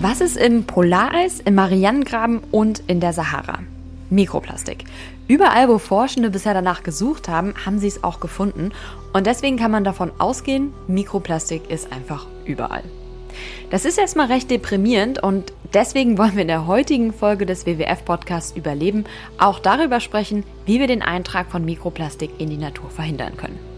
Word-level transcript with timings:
Was 0.00 0.20
ist 0.20 0.36
im 0.36 0.64
Polareis, 0.64 1.40
im 1.40 1.54
Marianengraben 1.54 2.40
und 2.50 2.82
in 2.86 3.00
der 3.00 3.12
Sahara? 3.12 3.60
Mikroplastik. 4.10 4.84
Überall, 5.26 5.68
wo 5.68 5.78
Forschende 5.78 6.30
bisher 6.30 6.52
danach 6.52 6.82
gesucht 6.82 7.28
haben, 7.28 7.54
haben 7.64 7.78
sie 7.78 7.88
es 7.88 8.04
auch 8.04 8.20
gefunden. 8.20 8.72
Und 9.12 9.26
deswegen 9.26 9.56
kann 9.56 9.70
man 9.70 9.82
davon 9.82 10.12
ausgehen, 10.18 10.74
Mikroplastik 10.86 11.70
ist 11.70 11.90
einfach 11.90 12.26
überall. 12.44 12.84
Das 13.70 13.84
ist 13.84 13.98
erstmal 13.98 14.26
recht 14.26 14.50
deprimierend 14.50 15.22
und 15.22 15.52
deswegen 15.72 16.18
wollen 16.18 16.34
wir 16.34 16.42
in 16.42 16.48
der 16.48 16.66
heutigen 16.66 17.12
Folge 17.12 17.46
des 17.46 17.66
WWF-Podcasts 17.66 18.54
Überleben 18.56 19.04
auch 19.38 19.58
darüber 19.58 20.00
sprechen, 20.00 20.44
wie 20.66 20.78
wir 20.78 20.86
den 20.86 21.02
Eintrag 21.02 21.50
von 21.50 21.64
Mikroplastik 21.64 22.30
in 22.38 22.50
die 22.50 22.58
Natur 22.58 22.90
verhindern 22.90 23.36
können. 23.36 23.73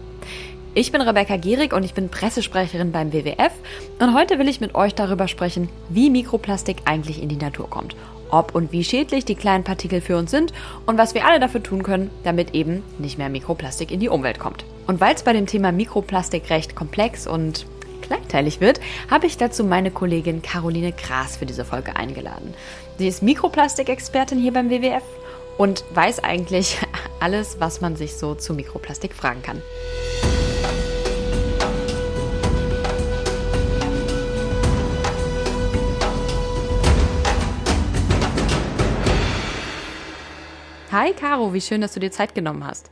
Ich 0.77 0.91
bin 0.91 1.01
Rebecca 1.01 1.37
Gierig 1.37 1.73
und 1.73 1.81
ich 1.81 1.95
bin 1.95 2.09
Pressesprecherin 2.09 2.91
beim 2.91 3.11
WWF 3.11 3.51
und 3.97 4.13
heute 4.13 4.37
will 4.37 4.47
ich 4.47 4.61
mit 4.61 4.75
euch 4.75 4.93
darüber 4.93 5.27
sprechen, 5.27 5.69
wie 5.89 6.11
Mikroplastik 6.11 6.83
eigentlich 6.85 7.19
in 7.19 7.29
die 7.29 7.35
Natur 7.35 7.67
kommt, 7.67 7.95
ob 8.29 8.53
und 8.53 8.71
wie 8.71 8.83
schädlich 8.83 9.25
die 9.25 9.33
kleinen 9.33 9.63
Partikel 9.63 10.01
für 10.01 10.17
uns 10.17 10.29
sind 10.29 10.53
und 10.85 10.99
was 10.99 11.15
wir 11.15 11.25
alle 11.25 11.39
dafür 11.39 11.63
tun 11.63 11.81
können, 11.81 12.11
damit 12.23 12.53
eben 12.53 12.83
nicht 12.99 13.17
mehr 13.17 13.29
Mikroplastik 13.29 13.89
in 13.89 13.99
die 13.99 14.09
Umwelt 14.09 14.37
kommt. 14.37 14.65
Und 14.85 15.01
weil 15.01 15.15
es 15.15 15.23
bei 15.23 15.33
dem 15.33 15.47
Thema 15.47 15.71
Mikroplastik 15.71 16.47
recht 16.51 16.75
komplex 16.75 17.25
und 17.25 17.65
kleinteilig 18.03 18.61
wird, 18.61 18.79
habe 19.09 19.25
ich 19.25 19.35
dazu 19.35 19.63
meine 19.63 19.89
Kollegin 19.89 20.43
Caroline 20.43 20.91
Gras 20.91 21.37
für 21.37 21.47
diese 21.47 21.65
Folge 21.65 21.95
eingeladen. 21.95 22.53
Sie 22.99 23.07
ist 23.07 23.23
Mikroplastikexpertin 23.23 24.37
hier 24.37 24.53
beim 24.53 24.69
WWF 24.69 25.01
und 25.57 25.83
weiß 25.95 26.23
eigentlich 26.23 26.77
alles, 27.19 27.59
was 27.59 27.81
man 27.81 27.95
sich 27.95 28.15
so 28.15 28.35
zu 28.35 28.53
Mikroplastik 28.53 29.15
fragen 29.15 29.41
kann. 29.41 29.63
Hi 40.99 41.13
Caro, 41.13 41.53
wie 41.53 41.61
schön, 41.61 41.81
dass 41.81 41.93
du 41.93 41.99
dir 41.99 42.09
Zeit 42.09 42.33
genommen 42.33 42.65
hast. 42.65 42.89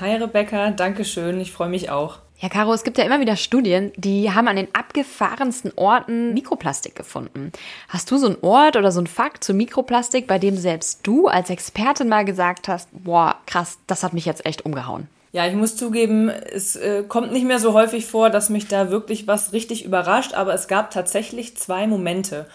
Hi 0.00 0.14
Rebecca, 0.14 0.70
danke 0.70 1.04
schön, 1.04 1.40
ich 1.40 1.50
freue 1.50 1.68
mich 1.68 1.90
auch. 1.90 2.18
Ja, 2.38 2.48
Caro, 2.48 2.72
es 2.72 2.84
gibt 2.84 2.98
ja 2.98 3.04
immer 3.04 3.18
wieder 3.18 3.34
Studien, 3.34 3.90
die 3.96 4.30
haben 4.30 4.46
an 4.46 4.54
den 4.54 4.72
abgefahrensten 4.76 5.72
Orten 5.74 6.34
Mikroplastik 6.34 6.94
gefunden. 6.94 7.50
Hast 7.88 8.12
du 8.12 8.16
so 8.16 8.26
einen 8.26 8.36
Ort 8.42 8.76
oder 8.76 8.92
so 8.92 9.00
einen 9.00 9.08
Fakt 9.08 9.42
zu 9.42 9.54
Mikroplastik, 9.54 10.28
bei 10.28 10.38
dem 10.38 10.56
selbst 10.56 11.04
du 11.04 11.26
als 11.26 11.50
Expertin 11.50 12.08
mal 12.08 12.24
gesagt 12.24 12.68
hast, 12.68 12.90
boah, 12.92 13.34
krass, 13.46 13.80
das 13.88 14.04
hat 14.04 14.12
mich 14.12 14.24
jetzt 14.24 14.46
echt 14.46 14.64
umgehauen? 14.64 15.08
Ja, 15.32 15.44
ich 15.48 15.56
muss 15.56 15.76
zugeben, 15.76 16.28
es 16.28 16.76
äh, 16.76 17.02
kommt 17.08 17.32
nicht 17.32 17.44
mehr 17.44 17.58
so 17.58 17.72
häufig 17.72 18.06
vor, 18.06 18.30
dass 18.30 18.50
mich 18.50 18.68
da 18.68 18.92
wirklich 18.92 19.26
was 19.26 19.52
richtig 19.52 19.84
überrascht, 19.84 20.32
aber 20.32 20.54
es 20.54 20.68
gab 20.68 20.92
tatsächlich 20.92 21.56
zwei 21.56 21.88
Momente. 21.88 22.46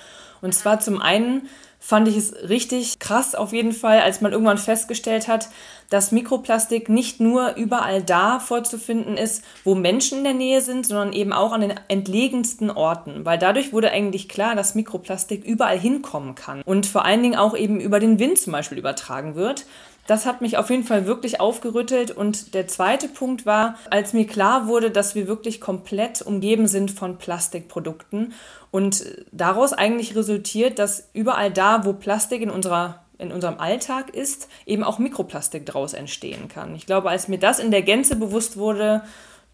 Und 0.41 0.53
zwar 0.53 0.79
zum 0.79 1.01
einen 1.01 1.49
fand 1.85 2.07
ich 2.07 2.15
es 2.15 2.33
richtig 2.47 2.97
krass 2.99 3.35
auf 3.35 3.51
jeden 3.51 3.73
Fall, 3.73 3.99
als 3.99 4.21
man 4.21 4.31
irgendwann 4.31 4.57
festgestellt 4.57 5.27
hat, 5.27 5.49
dass 5.89 6.13
Mikroplastik 6.13 6.87
nicht 6.87 7.19
nur 7.19 7.55
überall 7.55 8.01
da 8.01 8.39
vorzufinden 8.39 9.17
ist, 9.17 9.43
wo 9.65 9.75
Menschen 9.75 10.19
in 10.19 10.23
der 10.23 10.33
Nähe 10.33 10.61
sind, 10.61 10.87
sondern 10.87 11.11
eben 11.11 11.33
auch 11.33 11.51
an 11.51 11.59
den 11.59 11.73
entlegensten 11.89 12.71
Orten, 12.71 13.25
weil 13.25 13.37
dadurch 13.37 13.73
wurde 13.73 13.91
eigentlich 13.91 14.29
klar, 14.29 14.55
dass 14.55 14.75
Mikroplastik 14.75 15.43
überall 15.43 15.77
hinkommen 15.77 16.35
kann 16.35 16.61
und 16.61 16.85
vor 16.85 17.03
allen 17.03 17.21
Dingen 17.21 17.35
auch 17.35 17.55
eben 17.55 17.81
über 17.81 17.99
den 17.99 18.17
Wind 18.17 18.39
zum 18.39 18.53
Beispiel 18.53 18.77
übertragen 18.77 19.35
wird. 19.35 19.65
Das 20.05 20.25
hat 20.25 20.41
mich 20.41 20.57
auf 20.57 20.69
jeden 20.69 20.83
Fall 20.83 21.05
wirklich 21.05 21.39
aufgerüttelt. 21.39 22.11
Und 22.11 22.53
der 22.53 22.67
zweite 22.67 23.07
Punkt 23.07 23.45
war, 23.45 23.75
als 23.89 24.13
mir 24.13 24.27
klar 24.27 24.67
wurde, 24.67 24.91
dass 24.91 25.15
wir 25.15 25.27
wirklich 25.27 25.61
komplett 25.61 26.21
umgeben 26.21 26.67
sind 26.67 26.91
von 26.91 27.17
Plastikprodukten 27.17 28.33
und 28.71 29.05
daraus 29.31 29.71
eigentlich 29.71 30.15
resultiert, 30.15 30.79
dass 30.79 31.09
überall 31.13 31.51
da, 31.51 31.85
wo 31.85 31.93
Plastik 31.93 32.41
in 32.41 32.49
unserer 32.49 32.99
in 33.19 33.31
unserem 33.31 33.59
Alltag 33.59 34.09
ist, 34.09 34.49
eben 34.65 34.83
auch 34.83 34.99
Mikroplastik 34.99 35.65
daraus 35.65 35.93
entstehen 35.93 36.47
kann. 36.47 36.75
Ich 36.75 36.85
glaube, 36.85 37.09
als 37.09 37.27
mir 37.27 37.37
das 37.37 37.59
in 37.59 37.71
der 37.71 37.83
Gänze 37.83 38.15
bewusst 38.15 38.57
wurde, 38.57 39.03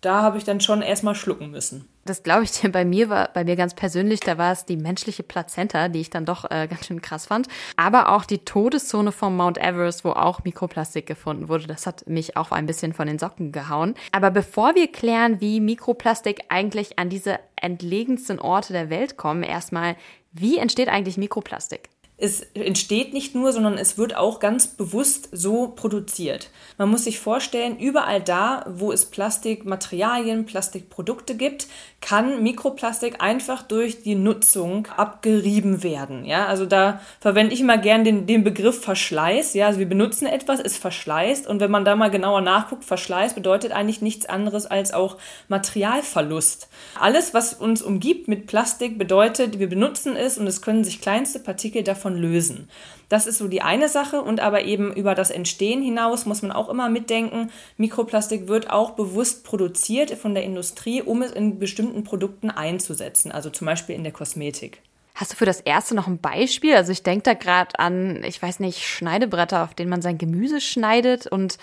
da 0.02 0.22
habe 0.22 0.38
ich 0.38 0.44
dann 0.44 0.62
schon 0.62 0.82
erstmal 0.82 1.16
schlucken 1.16 1.52
müssen. 1.52 1.88
Das 2.06 2.24
glaube 2.24 2.44
ich 2.44 2.52
dir. 2.52 2.72
Bei 2.72 2.86
mir 2.86 3.10
war, 3.10 3.30
bei 3.34 3.44
mir 3.44 3.56
ganz 3.56 3.74
persönlich, 3.76 4.20
da 4.20 4.38
war 4.38 4.52
es 4.52 4.66
die 4.66 4.78
menschliche 4.78 5.24
Plazenta, 5.24 5.90
die 5.90 6.00
ich 6.00 6.10
dann 6.10 6.26
doch 6.26 6.50
äh, 6.50 6.68
ganz 6.68 6.88
schön 6.88 7.02
krass 7.02 7.28
fand. 7.28 7.48
Aber 7.76 8.10
auch 8.10 8.26
die 8.26 8.40
Todeszone 8.40 9.12
vom 9.12 9.36
Mount 9.36 9.58
Everest, 9.58 10.06
wo 10.06 10.12
auch 10.12 10.44
Mikroplastik 10.44 11.06
gefunden 11.06 11.50
wurde. 11.50 11.68
Das 11.68 11.86
hat 11.86 12.08
mich 12.08 12.38
auch 12.38 12.52
ein 12.52 12.66
bisschen 12.66 12.94
von 12.94 13.08
den 13.08 13.20
Socken 13.20 13.52
gehauen. 13.52 13.94
Aber 14.12 14.32
bevor 14.32 14.76
wir 14.76 14.92
klären, 14.92 15.42
wie 15.42 15.60
Mikroplastik 15.60 16.46
eigentlich 16.50 16.98
an 16.98 17.10
diese 17.10 17.40
entlegensten 17.56 18.40
Orte 18.40 18.74
der 18.74 18.90
Welt 18.90 19.18
kommen, 19.18 19.44
erstmal, 19.44 19.96
wie 20.31 20.58
entsteht 20.58 20.90
eigentlich 20.90 21.18
Mikroplastik? 21.18 21.90
Es 22.22 22.41
entsteht 22.53 23.13
nicht 23.13 23.34
nur, 23.34 23.53
sondern 23.53 23.78
es 23.78 23.97
wird 23.97 24.16
auch 24.16 24.40
ganz 24.40 24.68
bewusst 24.68 25.30
so 25.31 25.69
produziert. 25.69 26.50
Man 26.78 26.90
muss 26.90 27.06
sich 27.06 27.19
vorstellen, 27.19 27.80
überall 27.80 28.22
da, 28.22 28.66
wo 28.68 28.91
es 28.91 29.06
Plastikmaterialien, 29.06 30.46
Plastikprodukte 30.46 31.35
gibt, 31.35 31.68
kann 32.02 32.44
Mikroplastik 32.44 33.22
einfach 33.22 33.63
durch 33.63 34.03
die 34.03 34.16
Nutzung 34.16 34.88
abgerieben 34.96 35.81
werden. 35.84 36.25
Ja, 36.25 36.46
also 36.47 36.66
da 36.66 37.02
verwende 37.19 37.53
ich 37.53 37.62
immer 37.62 37.78
gern 37.78 38.03
den, 38.03 38.25
den 38.25 38.44
Begriff 38.44 38.81
Verschleiß. 38.81 39.53
Ja, 39.53 39.68
also 39.68 39.80
wir 39.80 39.90
benutzen 39.90 40.25
etwas, 40.25 40.59
es 40.59 40.78
verschleißt 40.78 41.47
und 41.47 41.59
wenn 41.59 41.72
man 41.72 41.86
da 41.86 41.96
mal 41.96 42.12
genauer 42.12 42.41
nachguckt, 42.41 42.84
Verschleiß 42.84 43.34
bedeutet 43.34 43.72
eigentlich 43.72 44.01
nichts 44.01 44.25
anderes 44.25 44.66
als 44.66 44.94
auch 44.94 45.18
Materialverlust. 45.47 46.69
Alles, 47.00 47.34
was 47.34 47.53
uns 47.53 47.81
umgibt 47.81 48.28
mit 48.28 48.47
Plastik, 48.47 48.97
bedeutet, 48.97 49.59
wir 49.59 49.69
benutzen 49.69 50.16
es 50.16 50.38
und 50.38 50.47
es 50.47 50.62
können 50.62 50.84
sich 50.84 51.01
kleinste 51.01 51.40
Partikel 51.40 51.84
davon 51.84 52.09
davon 52.09 52.22
lösen. 52.22 52.70
Das 53.08 53.25
ist 53.25 53.40
so 53.40 53.47
die 53.47 53.62
eine 53.62 53.90
Sache 53.90 54.22
und 54.22 54.40
aber 54.40 54.64
eben 54.64 54.94
über 54.94 55.16
das 55.16 55.31
Entstehen 55.31 55.81
hinaus 55.81 56.25
muss 56.25 56.42
man 56.42 56.52
auch 56.52 56.70
immer 56.70 56.90
mitdenken, 56.90 57.52
Mikroplastik 57.78 58.47
wird 58.47 58.70
auch 58.70 58.92
bewusst 58.92 59.44
produziert 59.44 60.12
von 60.12 60.34
der 60.34 60.44
Industrie, 60.44 61.02
um 61.02 61.22
es 61.22 61.31
in 61.31 61.58
bestimmten 61.58 62.03
Produkten 62.03 62.52
einzusetzen, 62.52 63.31
also 63.31 63.50
zum 63.50 63.66
Beispiel 63.66 63.96
in 63.96 64.03
der 64.03 64.14
Kosmetik. 64.14 64.81
Hast 65.16 65.34
du 65.34 65.36
für 65.36 65.46
das 65.46 65.59
erste 65.59 65.96
noch 65.96 66.08
ein 66.08 66.19
Beispiel? 66.19 66.75
Also 66.75 66.92
ich 66.92 67.03
denke 67.03 67.24
da 67.24 67.34
gerade 67.34 67.78
an, 67.80 68.24
ich 68.24 68.42
weiß 68.42 68.59
nicht, 68.59 68.86
Schneidebretter, 68.86 69.64
auf 69.64 69.74
denen 69.74 69.90
man 69.90 70.02
sein 70.02 70.18
Gemüse 70.18 70.62
schneidet 70.62 71.28
und 71.28 71.58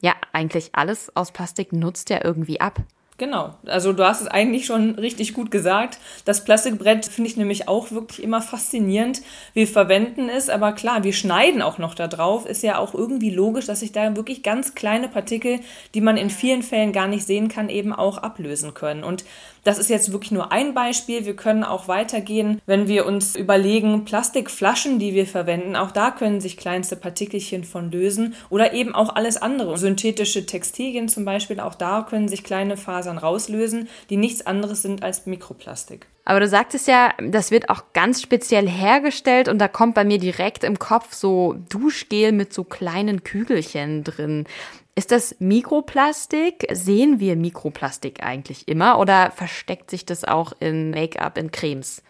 ja, 0.00 0.14
eigentlich 0.32 0.70
alles 0.72 1.14
aus 1.16 1.32
Plastik 1.32 1.72
nutzt 1.72 2.10
ja 2.10 2.22
irgendwie 2.22 2.60
ab. 2.60 2.80
Genau, 3.22 3.54
also 3.66 3.92
du 3.92 4.04
hast 4.04 4.20
es 4.20 4.26
eigentlich 4.26 4.66
schon 4.66 4.96
richtig 4.96 5.32
gut 5.32 5.52
gesagt. 5.52 6.00
Das 6.24 6.42
Plastikbrett 6.42 7.06
finde 7.06 7.30
ich 7.30 7.36
nämlich 7.36 7.68
auch 7.68 7.92
wirklich 7.92 8.20
immer 8.20 8.42
faszinierend. 8.42 9.22
Wir 9.54 9.68
verwenden 9.68 10.28
es, 10.28 10.48
aber 10.48 10.72
klar, 10.72 11.04
wir 11.04 11.12
schneiden 11.12 11.62
auch 11.62 11.78
noch 11.78 11.94
da 11.94 12.08
drauf. 12.08 12.46
Ist 12.46 12.64
ja 12.64 12.78
auch 12.78 12.94
irgendwie 12.94 13.30
logisch, 13.30 13.66
dass 13.66 13.78
sich 13.78 13.92
da 13.92 14.16
wirklich 14.16 14.42
ganz 14.42 14.74
kleine 14.74 15.06
Partikel, 15.06 15.60
die 15.94 16.00
man 16.00 16.16
in 16.16 16.30
vielen 16.30 16.64
Fällen 16.64 16.92
gar 16.92 17.06
nicht 17.06 17.24
sehen 17.24 17.46
kann, 17.46 17.68
eben 17.68 17.92
auch 17.92 18.18
ablösen 18.18 18.74
können. 18.74 19.04
Und 19.04 19.24
das 19.64 19.78
ist 19.78 19.90
jetzt 19.90 20.12
wirklich 20.12 20.32
nur 20.32 20.52
ein 20.52 20.74
Beispiel. 20.74 21.24
Wir 21.24 21.36
können 21.36 21.64
auch 21.64 21.88
weitergehen, 21.88 22.60
wenn 22.66 22.88
wir 22.88 23.06
uns 23.06 23.36
überlegen, 23.36 24.04
Plastikflaschen, 24.04 24.98
die 24.98 25.14
wir 25.14 25.26
verwenden, 25.26 25.76
auch 25.76 25.92
da 25.92 26.10
können 26.10 26.40
sich 26.40 26.56
kleinste 26.56 26.96
Partikelchen 26.96 27.64
von 27.64 27.90
lösen 27.90 28.34
oder 28.50 28.72
eben 28.72 28.94
auch 28.94 29.14
alles 29.14 29.36
andere. 29.36 29.78
Synthetische 29.78 30.46
Textilien 30.46 31.08
zum 31.08 31.24
Beispiel, 31.24 31.60
auch 31.60 31.74
da 31.74 32.02
können 32.02 32.28
sich 32.28 32.44
kleine 32.44 32.76
Fasern 32.76 33.18
rauslösen, 33.18 33.88
die 34.10 34.16
nichts 34.16 34.44
anderes 34.46 34.82
sind 34.82 35.02
als 35.02 35.26
Mikroplastik. 35.26 36.06
Aber 36.24 36.38
du 36.38 36.46
sagtest 36.46 36.86
ja, 36.86 37.12
das 37.18 37.50
wird 37.50 37.68
auch 37.68 37.82
ganz 37.94 38.22
speziell 38.22 38.68
hergestellt 38.68 39.48
und 39.48 39.58
da 39.58 39.66
kommt 39.66 39.94
bei 39.94 40.04
mir 40.04 40.18
direkt 40.18 40.62
im 40.62 40.78
Kopf 40.78 41.14
so 41.14 41.56
Duschgel 41.68 42.30
mit 42.30 42.52
so 42.52 42.62
kleinen 42.62 43.24
Kügelchen 43.24 44.04
drin. 44.04 44.46
Ist 44.94 45.10
das 45.10 45.36
Mikroplastik? 45.38 46.66
Sehen 46.70 47.18
wir 47.18 47.34
Mikroplastik 47.34 48.22
eigentlich 48.22 48.68
immer 48.68 48.98
oder 48.98 49.30
versteckt 49.30 49.90
sich 49.90 50.04
das 50.04 50.24
auch 50.24 50.52
in 50.60 50.90
Make-up, 50.90 51.38
in 51.38 51.50
Cremes? 51.50 52.02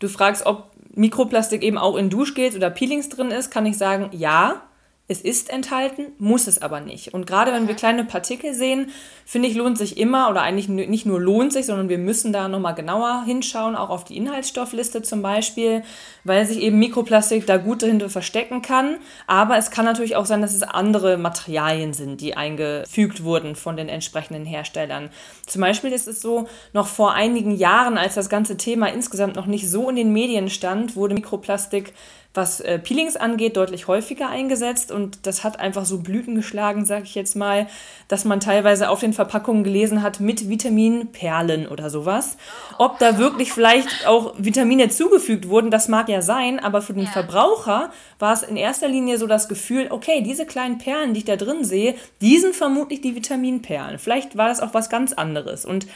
Du 0.00 0.08
fragst, 0.08 0.44
ob 0.44 0.70
Mikroplastik 0.94 1.62
eben 1.62 1.78
auch 1.78 1.96
in 1.96 2.10
Duschgels 2.10 2.56
oder 2.56 2.70
Peelings 2.70 3.08
drin 3.08 3.30
ist, 3.30 3.50
kann 3.50 3.66
ich 3.66 3.78
sagen, 3.78 4.10
ja. 4.12 4.62
Es 5.06 5.20
ist 5.20 5.50
enthalten, 5.50 6.12
muss 6.18 6.46
es 6.46 6.62
aber 6.62 6.80
nicht. 6.80 7.12
Und 7.12 7.26
gerade 7.26 7.52
wenn 7.52 7.68
wir 7.68 7.74
kleine 7.74 8.06
Partikel 8.06 8.54
sehen, 8.54 8.90
finde 9.26 9.48
ich, 9.48 9.54
lohnt 9.54 9.76
sich 9.76 9.98
immer, 9.98 10.30
oder 10.30 10.40
eigentlich 10.40 10.70
nicht 10.70 11.04
nur 11.04 11.20
lohnt 11.20 11.52
sich, 11.52 11.66
sondern 11.66 11.90
wir 11.90 11.98
müssen 11.98 12.32
da 12.32 12.48
nochmal 12.48 12.74
genauer 12.74 13.22
hinschauen, 13.26 13.76
auch 13.76 13.90
auf 13.90 14.04
die 14.04 14.16
Inhaltsstoffliste 14.16 15.02
zum 15.02 15.20
Beispiel, 15.20 15.82
weil 16.24 16.46
sich 16.46 16.58
eben 16.62 16.78
Mikroplastik 16.78 17.46
da 17.46 17.58
gut 17.58 17.82
dahinter 17.82 18.08
verstecken 18.08 18.62
kann. 18.62 18.96
Aber 19.26 19.58
es 19.58 19.70
kann 19.70 19.84
natürlich 19.84 20.16
auch 20.16 20.24
sein, 20.24 20.40
dass 20.40 20.54
es 20.54 20.62
andere 20.62 21.18
Materialien 21.18 21.92
sind, 21.92 22.22
die 22.22 22.34
eingefügt 22.34 23.24
wurden 23.24 23.56
von 23.56 23.76
den 23.76 23.90
entsprechenden 23.90 24.46
Herstellern. 24.46 25.10
Zum 25.46 25.60
Beispiel 25.60 25.92
ist 25.92 26.08
es 26.08 26.22
so, 26.22 26.48
noch 26.72 26.86
vor 26.86 27.12
einigen 27.12 27.54
Jahren, 27.54 27.98
als 27.98 28.14
das 28.14 28.30
ganze 28.30 28.56
Thema 28.56 28.86
insgesamt 28.86 29.36
noch 29.36 29.44
nicht 29.44 29.68
so 29.68 29.90
in 29.90 29.96
den 29.96 30.14
Medien 30.14 30.48
stand, 30.48 30.96
wurde 30.96 31.12
Mikroplastik 31.12 31.92
was 32.34 32.60
äh, 32.60 32.80
Peelings 32.80 33.16
angeht, 33.16 33.56
deutlich 33.56 33.86
häufiger 33.86 34.28
eingesetzt 34.28 34.90
und 34.90 35.26
das 35.26 35.44
hat 35.44 35.60
einfach 35.60 35.84
so 35.84 35.98
Blüten 35.98 36.34
geschlagen, 36.34 36.84
sag 36.84 37.04
ich 37.04 37.14
jetzt 37.14 37.36
mal, 37.36 37.68
dass 38.08 38.24
man 38.24 38.40
teilweise 38.40 38.90
auf 38.90 38.98
den 38.98 39.12
Verpackungen 39.12 39.62
gelesen 39.62 40.02
hat 40.02 40.18
mit 40.18 40.48
Vitaminperlen 40.48 41.68
oder 41.68 41.90
sowas. 41.90 42.36
Ob 42.78 42.98
da 42.98 43.18
wirklich 43.18 43.52
vielleicht 43.52 44.06
auch 44.08 44.34
Vitamine 44.36 44.88
zugefügt 44.88 45.48
wurden, 45.48 45.70
das 45.70 45.86
mag 45.86 46.08
ja 46.08 46.22
sein, 46.22 46.58
aber 46.58 46.82
für 46.82 46.92
den 46.92 47.04
ja. 47.04 47.10
Verbraucher 47.10 47.90
war 48.18 48.32
es 48.32 48.42
in 48.42 48.56
erster 48.56 48.88
Linie 48.88 49.16
so 49.18 49.28
das 49.28 49.48
Gefühl, 49.48 49.86
okay, 49.90 50.22
diese 50.22 50.44
kleinen 50.44 50.78
Perlen, 50.78 51.14
die 51.14 51.18
ich 51.18 51.24
da 51.24 51.36
drin 51.36 51.64
sehe, 51.64 51.94
die 52.20 52.38
sind 52.38 52.56
vermutlich 52.56 53.00
die 53.00 53.14
Vitaminperlen. 53.14 54.00
Vielleicht 54.00 54.36
war 54.36 54.48
das 54.48 54.60
auch 54.60 54.74
was 54.74 54.90
ganz 54.90 55.12
anderes 55.12 55.64
und 55.64 55.86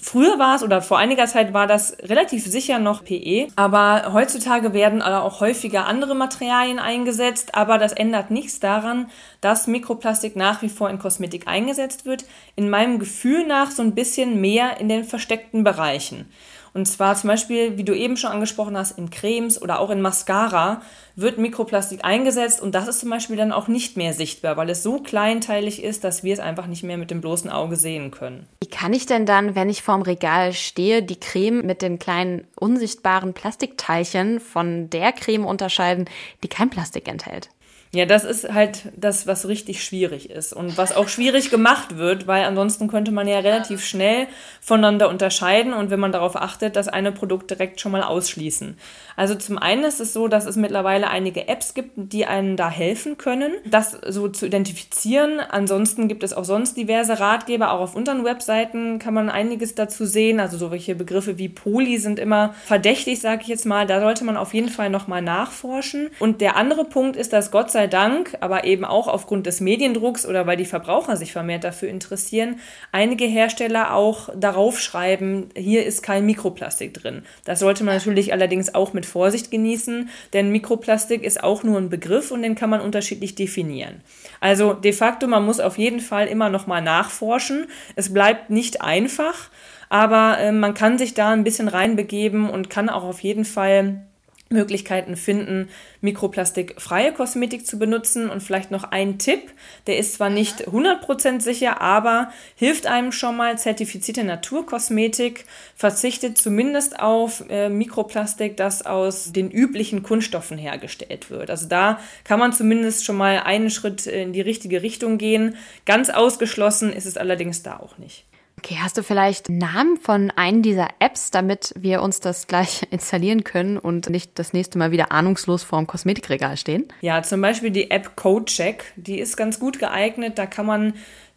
Früher 0.00 0.38
war 0.38 0.54
es 0.54 0.62
oder 0.62 0.80
vor 0.80 0.98
einiger 0.98 1.26
Zeit 1.26 1.52
war 1.52 1.66
das 1.66 1.96
relativ 2.02 2.46
sicher 2.46 2.78
noch 2.78 3.04
PE, 3.04 3.48
aber 3.56 4.12
heutzutage 4.12 4.72
werden 4.72 5.02
auch 5.02 5.40
häufiger 5.40 5.86
andere 5.86 6.14
Materialien 6.14 6.78
eingesetzt, 6.78 7.56
aber 7.56 7.78
das 7.78 7.92
ändert 7.92 8.30
nichts 8.30 8.60
daran, 8.60 9.10
dass 9.40 9.66
Mikroplastik 9.66 10.36
nach 10.36 10.62
wie 10.62 10.68
vor 10.68 10.88
in 10.88 11.00
Kosmetik 11.00 11.48
eingesetzt 11.48 12.06
wird. 12.06 12.24
In 12.54 12.70
meinem 12.70 13.00
Gefühl 13.00 13.44
nach 13.44 13.72
so 13.72 13.82
ein 13.82 13.96
bisschen 13.96 14.40
mehr 14.40 14.78
in 14.78 14.88
den 14.88 15.04
versteckten 15.04 15.64
Bereichen. 15.64 16.30
Und 16.74 16.86
zwar 16.86 17.14
zum 17.14 17.28
Beispiel, 17.28 17.76
wie 17.76 17.84
du 17.84 17.94
eben 17.94 18.16
schon 18.16 18.30
angesprochen 18.30 18.76
hast, 18.76 18.98
in 18.98 19.10
Cremes 19.10 19.60
oder 19.60 19.80
auch 19.80 19.90
in 19.90 20.00
Mascara 20.00 20.82
wird 21.16 21.38
Mikroplastik 21.38 22.04
eingesetzt 22.04 22.62
und 22.62 22.74
das 22.74 22.86
ist 22.86 23.00
zum 23.00 23.10
Beispiel 23.10 23.36
dann 23.36 23.50
auch 23.50 23.66
nicht 23.66 23.96
mehr 23.96 24.12
sichtbar, 24.12 24.56
weil 24.56 24.70
es 24.70 24.84
so 24.84 25.00
kleinteilig 25.00 25.82
ist, 25.82 26.04
dass 26.04 26.22
wir 26.22 26.32
es 26.32 26.38
einfach 26.38 26.66
nicht 26.66 26.84
mehr 26.84 26.96
mit 26.96 27.10
dem 27.10 27.20
bloßen 27.20 27.50
Auge 27.50 27.74
sehen 27.74 28.12
können. 28.12 28.46
Wie 28.62 28.68
kann 28.68 28.92
ich 28.92 29.06
denn 29.06 29.26
dann, 29.26 29.56
wenn 29.56 29.68
ich 29.68 29.82
vorm 29.82 30.02
Regal 30.02 30.52
stehe, 30.52 31.02
die 31.02 31.18
Creme 31.18 31.62
mit 31.66 31.82
den 31.82 31.98
kleinen 31.98 32.46
unsichtbaren 32.54 33.34
Plastikteilchen 33.34 34.38
von 34.38 34.90
der 34.90 35.12
Creme 35.12 35.44
unterscheiden, 35.44 36.04
die 36.44 36.48
kein 36.48 36.70
Plastik 36.70 37.08
enthält? 37.08 37.50
Ja, 37.90 38.04
das 38.04 38.24
ist 38.24 38.52
halt 38.52 38.82
das, 38.96 39.26
was 39.26 39.48
richtig 39.48 39.82
schwierig 39.82 40.28
ist 40.28 40.52
und 40.52 40.76
was 40.76 40.94
auch 40.94 41.08
schwierig 41.08 41.50
gemacht 41.50 41.96
wird, 41.96 42.26
weil 42.26 42.44
ansonsten 42.44 42.86
könnte 42.86 43.12
man 43.12 43.26
ja 43.26 43.38
relativ 43.38 43.82
schnell 43.82 44.26
voneinander 44.60 45.08
unterscheiden 45.08 45.72
und 45.72 45.90
wenn 45.90 45.98
man 45.98 46.12
darauf 46.12 46.36
achtet, 46.36 46.76
das 46.76 46.88
eine 46.88 47.12
Produkt 47.12 47.50
direkt 47.50 47.80
schon 47.80 47.92
mal 47.92 48.02
ausschließen. 48.02 48.76
Also 49.16 49.34
zum 49.34 49.56
einen 49.56 49.84
ist 49.84 50.00
es 50.00 50.12
so, 50.12 50.28
dass 50.28 50.44
es 50.44 50.56
mittlerweile 50.56 51.08
einige 51.08 51.48
Apps 51.48 51.72
gibt, 51.72 51.92
die 51.96 52.26
einen 52.26 52.56
da 52.58 52.70
helfen 52.70 53.16
können, 53.16 53.52
das 53.64 53.98
so 54.06 54.28
zu 54.28 54.46
identifizieren. 54.46 55.40
Ansonsten 55.40 56.08
gibt 56.08 56.22
es 56.22 56.34
auch 56.34 56.44
sonst 56.44 56.76
diverse 56.76 57.18
Ratgeber, 57.18 57.72
auch 57.72 57.80
auf 57.80 57.94
unseren 57.96 58.24
Webseiten 58.24 58.98
kann 58.98 59.14
man 59.14 59.30
einiges 59.30 59.74
dazu 59.74 60.04
sehen. 60.04 60.40
Also 60.40 60.58
so 60.58 60.70
welche 60.70 60.94
Begriffe 60.94 61.38
wie 61.38 61.48
Poli 61.48 61.98
sind 61.98 62.18
immer 62.18 62.54
verdächtig, 62.66 63.20
sage 63.20 63.42
ich 63.42 63.48
jetzt 63.48 63.64
mal. 63.64 63.86
Da 63.86 64.00
sollte 64.00 64.24
man 64.24 64.36
auf 64.36 64.52
jeden 64.52 64.68
Fall 64.68 64.90
nochmal 64.90 65.22
nachforschen. 65.22 66.10
Und 66.18 66.42
der 66.42 66.56
andere 66.56 66.84
Punkt 66.84 67.16
ist, 67.16 67.32
dass 67.32 67.50
Gott 67.50 67.70
sei 67.70 67.77
sei 67.78 67.86
Dank, 67.86 68.36
aber 68.40 68.64
eben 68.64 68.84
auch 68.84 69.06
aufgrund 69.06 69.46
des 69.46 69.60
Mediendrucks 69.60 70.26
oder 70.26 70.48
weil 70.48 70.56
die 70.56 70.64
Verbraucher 70.64 71.16
sich 71.16 71.30
vermehrt 71.30 71.62
dafür 71.62 71.88
interessieren, 71.88 72.58
einige 72.90 73.24
Hersteller 73.24 73.94
auch 73.94 74.30
darauf 74.34 74.80
schreiben, 74.80 75.50
hier 75.56 75.86
ist 75.86 76.02
kein 76.02 76.26
Mikroplastik 76.26 76.92
drin. 76.92 77.22
Das 77.44 77.60
sollte 77.60 77.84
man 77.84 77.94
natürlich 77.94 78.32
allerdings 78.32 78.74
auch 78.74 78.94
mit 78.94 79.06
Vorsicht 79.06 79.52
genießen, 79.52 80.08
denn 80.32 80.50
Mikroplastik 80.50 81.22
ist 81.22 81.44
auch 81.44 81.62
nur 81.62 81.78
ein 81.78 81.88
Begriff 81.88 82.32
und 82.32 82.42
den 82.42 82.56
kann 82.56 82.68
man 82.68 82.80
unterschiedlich 82.80 83.36
definieren. 83.36 84.00
Also 84.40 84.72
de 84.72 84.92
facto, 84.92 85.28
man 85.28 85.44
muss 85.44 85.60
auf 85.60 85.78
jeden 85.78 86.00
Fall 86.00 86.26
immer 86.26 86.48
noch 86.48 86.66
mal 86.66 86.82
nachforschen. 86.82 87.68
Es 87.94 88.12
bleibt 88.12 88.50
nicht 88.50 88.82
einfach, 88.82 89.50
aber 89.88 90.38
äh, 90.40 90.50
man 90.50 90.74
kann 90.74 90.98
sich 90.98 91.14
da 91.14 91.30
ein 91.30 91.44
bisschen 91.44 91.68
reinbegeben 91.68 92.50
und 92.50 92.70
kann 92.70 92.88
auch 92.88 93.04
auf 93.04 93.20
jeden 93.20 93.44
Fall 93.44 94.07
Möglichkeiten 94.50 95.16
finden, 95.16 95.68
mikroplastikfreie 96.00 97.12
Kosmetik 97.12 97.66
zu 97.66 97.78
benutzen. 97.78 98.30
Und 98.30 98.42
vielleicht 98.42 98.70
noch 98.70 98.84
ein 98.84 99.18
Tipp, 99.18 99.50
der 99.86 99.98
ist 99.98 100.14
zwar 100.14 100.30
nicht 100.30 100.68
100% 100.68 101.40
sicher, 101.40 101.80
aber 101.80 102.32
hilft 102.54 102.86
einem 102.86 103.12
schon 103.12 103.36
mal. 103.36 103.58
Zertifizierte 103.58 104.24
Naturkosmetik 104.24 105.44
verzichtet 105.74 106.38
zumindest 106.38 106.98
auf 107.00 107.44
äh, 107.48 107.68
Mikroplastik, 107.68 108.56
das 108.56 108.86
aus 108.86 109.32
den 109.32 109.50
üblichen 109.50 110.02
Kunststoffen 110.02 110.58
hergestellt 110.58 111.30
wird. 111.30 111.50
Also 111.50 111.68
da 111.68 112.00
kann 112.24 112.38
man 112.38 112.52
zumindest 112.52 113.04
schon 113.04 113.16
mal 113.16 113.40
einen 113.40 113.70
Schritt 113.70 114.06
in 114.06 114.32
die 114.32 114.40
richtige 114.40 114.82
Richtung 114.82 115.18
gehen. 115.18 115.56
Ganz 115.84 116.10
ausgeschlossen 116.10 116.92
ist 116.92 117.06
es 117.06 117.16
allerdings 117.16 117.62
da 117.62 117.78
auch 117.78 117.98
nicht. 117.98 118.27
Okay, 118.58 118.78
hast 118.82 118.98
du 118.98 119.04
vielleicht 119.04 119.48
Namen 119.48 119.98
von 119.98 120.32
einem 120.32 120.62
dieser 120.62 120.88
Apps, 120.98 121.30
damit 121.30 121.72
wir 121.78 122.02
uns 122.02 122.18
das 122.18 122.48
gleich 122.48 122.84
installieren 122.90 123.44
können 123.44 123.78
und 123.78 124.10
nicht 124.10 124.36
das 124.36 124.52
nächste 124.52 124.78
Mal 124.78 124.90
wieder 124.90 125.12
ahnungslos 125.12 125.62
vorm 125.62 125.86
Kosmetikregal 125.86 126.56
stehen? 126.56 126.88
Ja, 127.00 127.22
zum 127.22 127.40
Beispiel 127.40 127.70
die 127.70 127.92
App 127.92 128.16
CodeCheck. 128.16 128.94
Die 128.96 129.20
ist 129.20 129.36
ganz 129.36 129.60
gut 129.60 129.78
geeignet. 129.78 130.38
Da 130.38 130.46
kann 130.46 130.66
man 130.66 130.94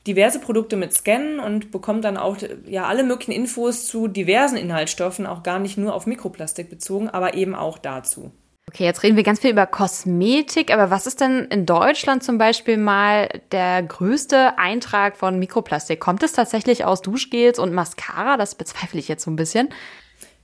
diverse 0.08 0.40
Produkte 0.40 0.78
mit 0.78 0.94
scannen 0.94 1.40
und 1.40 1.70
bekommt 1.70 2.06
dann 2.06 2.18
auch 2.18 2.38
ja 2.66 2.86
alle 2.86 3.04
möglichen 3.04 3.34
Infos 3.34 3.86
zu 3.86 4.08
diversen 4.08 4.58
Inhaltsstoffen, 4.58 5.28
auch 5.28 5.44
gar 5.44 5.60
nicht 5.60 5.78
nur 5.78 5.94
auf 5.94 6.08
Mikroplastik 6.08 6.72
bezogen, 6.72 7.08
aber 7.08 7.36
eben 7.36 7.54
auch 7.54 7.78
dazu. 7.78 8.32
Okay, 8.74 8.86
jetzt 8.86 9.04
reden 9.04 9.18
wir 9.18 9.24
ganz 9.24 9.42
viel 9.42 9.52
über 9.52 9.66
Kosmetik, 9.66 10.74
aber 10.74 10.90
was 10.90 11.06
ist 11.06 11.20
denn 11.20 11.44
in 11.50 11.66
Deutschland 11.66 12.24
zum 12.24 12.38
Beispiel 12.38 12.78
mal 12.78 13.28
der 13.52 13.84
größte 13.84 14.58
Eintrag 14.58 15.18
von 15.18 15.38
Mikroplastik? 15.40 16.00
Kommt 16.00 16.24
es 16.24 16.32
tatsächlich 16.32 16.86
aus 16.86 17.02
Duschgels 17.02 17.60
und 17.60 17.74
Mascara? 17.74 18.38
Das 18.38 18.56
bezweifle 18.56 19.02
ich 19.02 19.10
jetzt 19.10 19.26
so 19.26 19.32
ein 19.32 19.36
bisschen. 19.36 19.68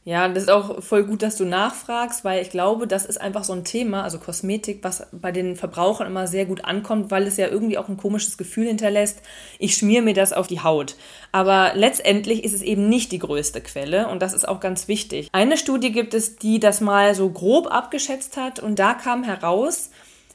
Ja, 0.07 0.25
das 0.30 0.44
ist 0.44 0.50
auch 0.50 0.81
voll 0.81 1.04
gut, 1.04 1.21
dass 1.21 1.36
du 1.36 1.44
nachfragst, 1.44 2.24
weil 2.24 2.42
ich 2.42 2.50
glaube, 2.50 2.88
das 2.88 3.06
ist 3.06 3.19
einfach 3.19 3.44
so 3.44 3.51
ein 3.51 3.65
Thema, 3.65 4.04
also 4.04 4.19
Kosmetik, 4.19 4.80
was 4.81 5.06
bei 5.12 5.33
den 5.33 5.57
Verbrauchern 5.57 6.07
immer 6.07 6.27
sehr 6.27 6.45
gut 6.45 6.63
ankommt, 6.63 7.12
weil 7.12 7.24
es 7.24 7.36
ja 7.36 7.50
irgendwie 7.50 7.77
auch 7.77 7.89
ein 7.89 7.98
komisches 7.98 8.38
Gefühl 8.38 8.68
hinterlässt. 8.68 9.21
Ich 9.59 9.75
schmier 9.75 10.01
mir 10.01 10.13
das 10.13 10.31
auf 10.31 10.48
die 10.48 10.62
Haut. 10.62 10.95
Aber 11.33 11.74
letztendlich 11.75 12.45
ist 12.45 12.54
es 12.54 12.62
eben 12.62 12.88
nicht 12.88 13.12
die 13.12 13.19
größte 13.19 13.59
Quelle 13.59 14.07
und 14.07 14.21
das 14.21 14.31
ist 14.33 14.48
auch 14.48 14.62
ganz 14.62 14.88
wichtig. 14.88 15.27
Eine 15.33 15.57
Studie 15.57 15.92
gibt 15.92 16.13
es, 16.13 16.38
die 16.38 16.62
das 16.62 16.80
mal 16.80 17.13
so 17.13 17.30
grob 17.30 17.68
abgeschätzt 17.68 18.38
hat 18.38 18.62
und 18.62 18.80
da 18.80 18.94
kam 18.94 19.24
heraus, 19.24 19.89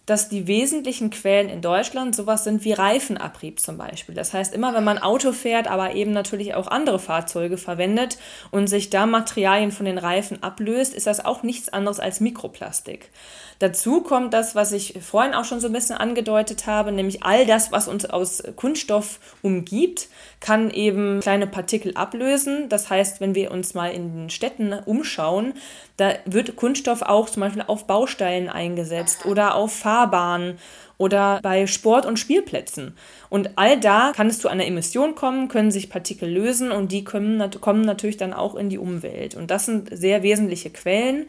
dass 0.06 0.28
die 0.28 0.46
wesentlichen 0.46 1.10
Quellen 1.10 1.48
in 1.48 1.60
Deutschland 1.60 2.16
sowas 2.16 2.44
sind 2.44 2.64
wie 2.64 2.72
Reifenabrieb 2.72 3.60
zum 3.60 3.78
Beispiel. 3.78 4.14
Das 4.14 4.32
heißt, 4.32 4.52
immer 4.52 4.74
wenn 4.74 4.84
man 4.84 4.98
Auto 4.98 5.32
fährt, 5.32 5.68
aber 5.68 5.94
eben 5.94 6.12
natürlich 6.12 6.54
auch 6.54 6.66
andere 6.66 6.98
Fahrzeuge 6.98 7.56
verwendet 7.56 8.18
und 8.50 8.66
sich 8.66 8.90
da 8.90 9.06
Materialien 9.06 9.70
von 9.70 9.86
den 9.86 9.98
Reifen 9.98 10.42
ablöst, 10.42 10.94
ist 10.94 11.06
das 11.06 11.24
auch 11.24 11.42
nichts 11.42 11.68
anderes 11.68 12.00
als 12.00 12.20
Mikroplastik. 12.20 13.10
Dazu 13.62 14.00
kommt 14.00 14.34
das, 14.34 14.56
was 14.56 14.72
ich 14.72 14.98
vorhin 15.00 15.34
auch 15.34 15.44
schon 15.44 15.60
so 15.60 15.68
ein 15.68 15.72
bisschen 15.72 15.96
angedeutet 15.96 16.66
habe, 16.66 16.90
nämlich 16.90 17.22
all 17.22 17.46
das, 17.46 17.70
was 17.70 17.86
uns 17.86 18.04
aus 18.04 18.42
Kunststoff 18.56 19.20
umgibt, 19.40 20.08
kann 20.40 20.68
eben 20.72 21.20
kleine 21.20 21.46
Partikel 21.46 21.96
ablösen. 21.96 22.68
Das 22.68 22.90
heißt, 22.90 23.20
wenn 23.20 23.36
wir 23.36 23.52
uns 23.52 23.74
mal 23.74 23.92
in 23.92 24.16
den 24.16 24.30
Städten 24.30 24.72
umschauen, 24.72 25.54
da 25.96 26.14
wird 26.24 26.56
Kunststoff 26.56 27.02
auch 27.02 27.30
zum 27.30 27.42
Beispiel 27.42 27.62
auf 27.64 27.86
Baustellen 27.86 28.48
eingesetzt 28.48 29.26
oder 29.26 29.54
auf 29.54 29.72
Fahrbahnen 29.72 30.58
oder 30.98 31.38
bei 31.40 31.68
Sport- 31.68 32.04
und 32.04 32.18
Spielplätzen. 32.18 32.96
Und 33.30 33.50
all 33.54 33.78
da 33.78 34.10
kann 34.12 34.26
es 34.26 34.40
zu 34.40 34.48
einer 34.48 34.66
Emission 34.66 35.14
kommen, 35.14 35.46
können 35.46 35.70
sich 35.70 35.88
Partikel 35.88 36.28
lösen 36.28 36.72
und 36.72 36.90
die 36.90 37.04
kommen, 37.04 37.48
kommen 37.60 37.82
natürlich 37.82 38.16
dann 38.16 38.32
auch 38.32 38.56
in 38.56 38.70
die 38.70 38.78
Umwelt. 38.78 39.36
Und 39.36 39.52
das 39.52 39.66
sind 39.66 39.88
sehr 39.96 40.24
wesentliche 40.24 40.70
Quellen 40.70 41.26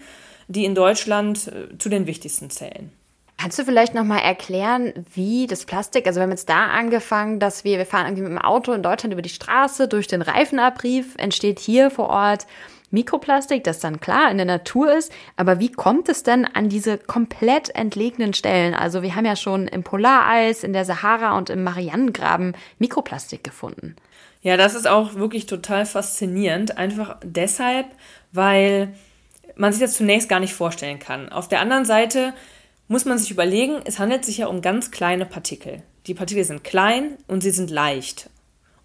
die 0.53 0.65
in 0.65 0.75
Deutschland 0.75 1.47
äh, 1.47 1.77
zu 1.77 1.89
den 1.89 2.07
wichtigsten 2.07 2.49
zählen. 2.49 2.91
Kannst 3.37 3.59
du 3.59 3.65
vielleicht 3.65 3.93
nochmal 3.93 4.21
erklären, 4.21 4.93
wie 5.13 5.47
das 5.47 5.65
Plastik, 5.65 6.07
also 6.07 6.19
wir 6.19 6.23
haben 6.23 6.31
jetzt 6.31 6.49
da 6.49 6.67
angefangen, 6.67 7.39
dass 7.39 7.63
wir, 7.63 7.77
wir 7.77 7.85
fahren 7.85 8.05
irgendwie 8.05 8.23
mit 8.23 8.31
dem 8.31 8.37
Auto 8.37 8.71
in 8.71 8.83
Deutschland 8.83 9.11
über 9.11 9.21
die 9.21 9.29
Straße, 9.29 9.87
durch 9.87 10.07
den 10.07 10.21
Reifenabrieb 10.21 11.19
entsteht 11.19 11.59
hier 11.59 11.91
vor 11.91 12.09
Ort 12.09 12.45
Mikroplastik, 12.91 13.63
das 13.63 13.79
dann 13.79 13.99
klar 13.99 14.29
in 14.29 14.37
der 14.37 14.45
Natur 14.45 14.93
ist, 14.93 15.11
aber 15.35 15.59
wie 15.59 15.71
kommt 15.71 16.09
es 16.09 16.21
denn 16.21 16.45
an 16.45 16.69
diese 16.69 16.99
komplett 16.99 17.75
entlegenen 17.75 18.35
Stellen? 18.35 18.75
Also 18.75 19.01
wir 19.01 19.15
haben 19.15 19.25
ja 19.25 19.35
schon 19.35 19.67
im 19.67 19.83
Polareis, 19.83 20.63
in 20.63 20.73
der 20.73 20.85
Sahara 20.85 21.35
und 21.35 21.49
im 21.49 21.63
Marianengraben 21.63 22.55
Mikroplastik 22.77 23.43
gefunden. 23.43 23.95
Ja, 24.43 24.57
das 24.57 24.75
ist 24.75 24.87
auch 24.87 25.15
wirklich 25.15 25.47
total 25.47 25.87
faszinierend, 25.87 26.77
einfach 26.77 27.17
deshalb, 27.23 27.87
weil 28.31 28.93
man 29.55 29.71
sich 29.71 29.81
das 29.81 29.93
zunächst 29.93 30.29
gar 30.29 30.39
nicht 30.39 30.53
vorstellen 30.53 30.99
kann. 30.99 31.29
Auf 31.29 31.47
der 31.47 31.59
anderen 31.59 31.85
Seite 31.85 32.33
muss 32.87 33.05
man 33.05 33.17
sich 33.17 33.31
überlegen, 33.31 33.81
es 33.85 33.99
handelt 33.99 34.25
sich 34.25 34.39
ja 34.39 34.47
um 34.47 34.61
ganz 34.61 34.91
kleine 34.91 35.25
Partikel. 35.25 35.83
Die 36.07 36.13
Partikel 36.13 36.43
sind 36.43 36.63
klein 36.63 37.17
und 37.27 37.41
sie 37.41 37.51
sind 37.51 37.69
leicht. 37.69 38.29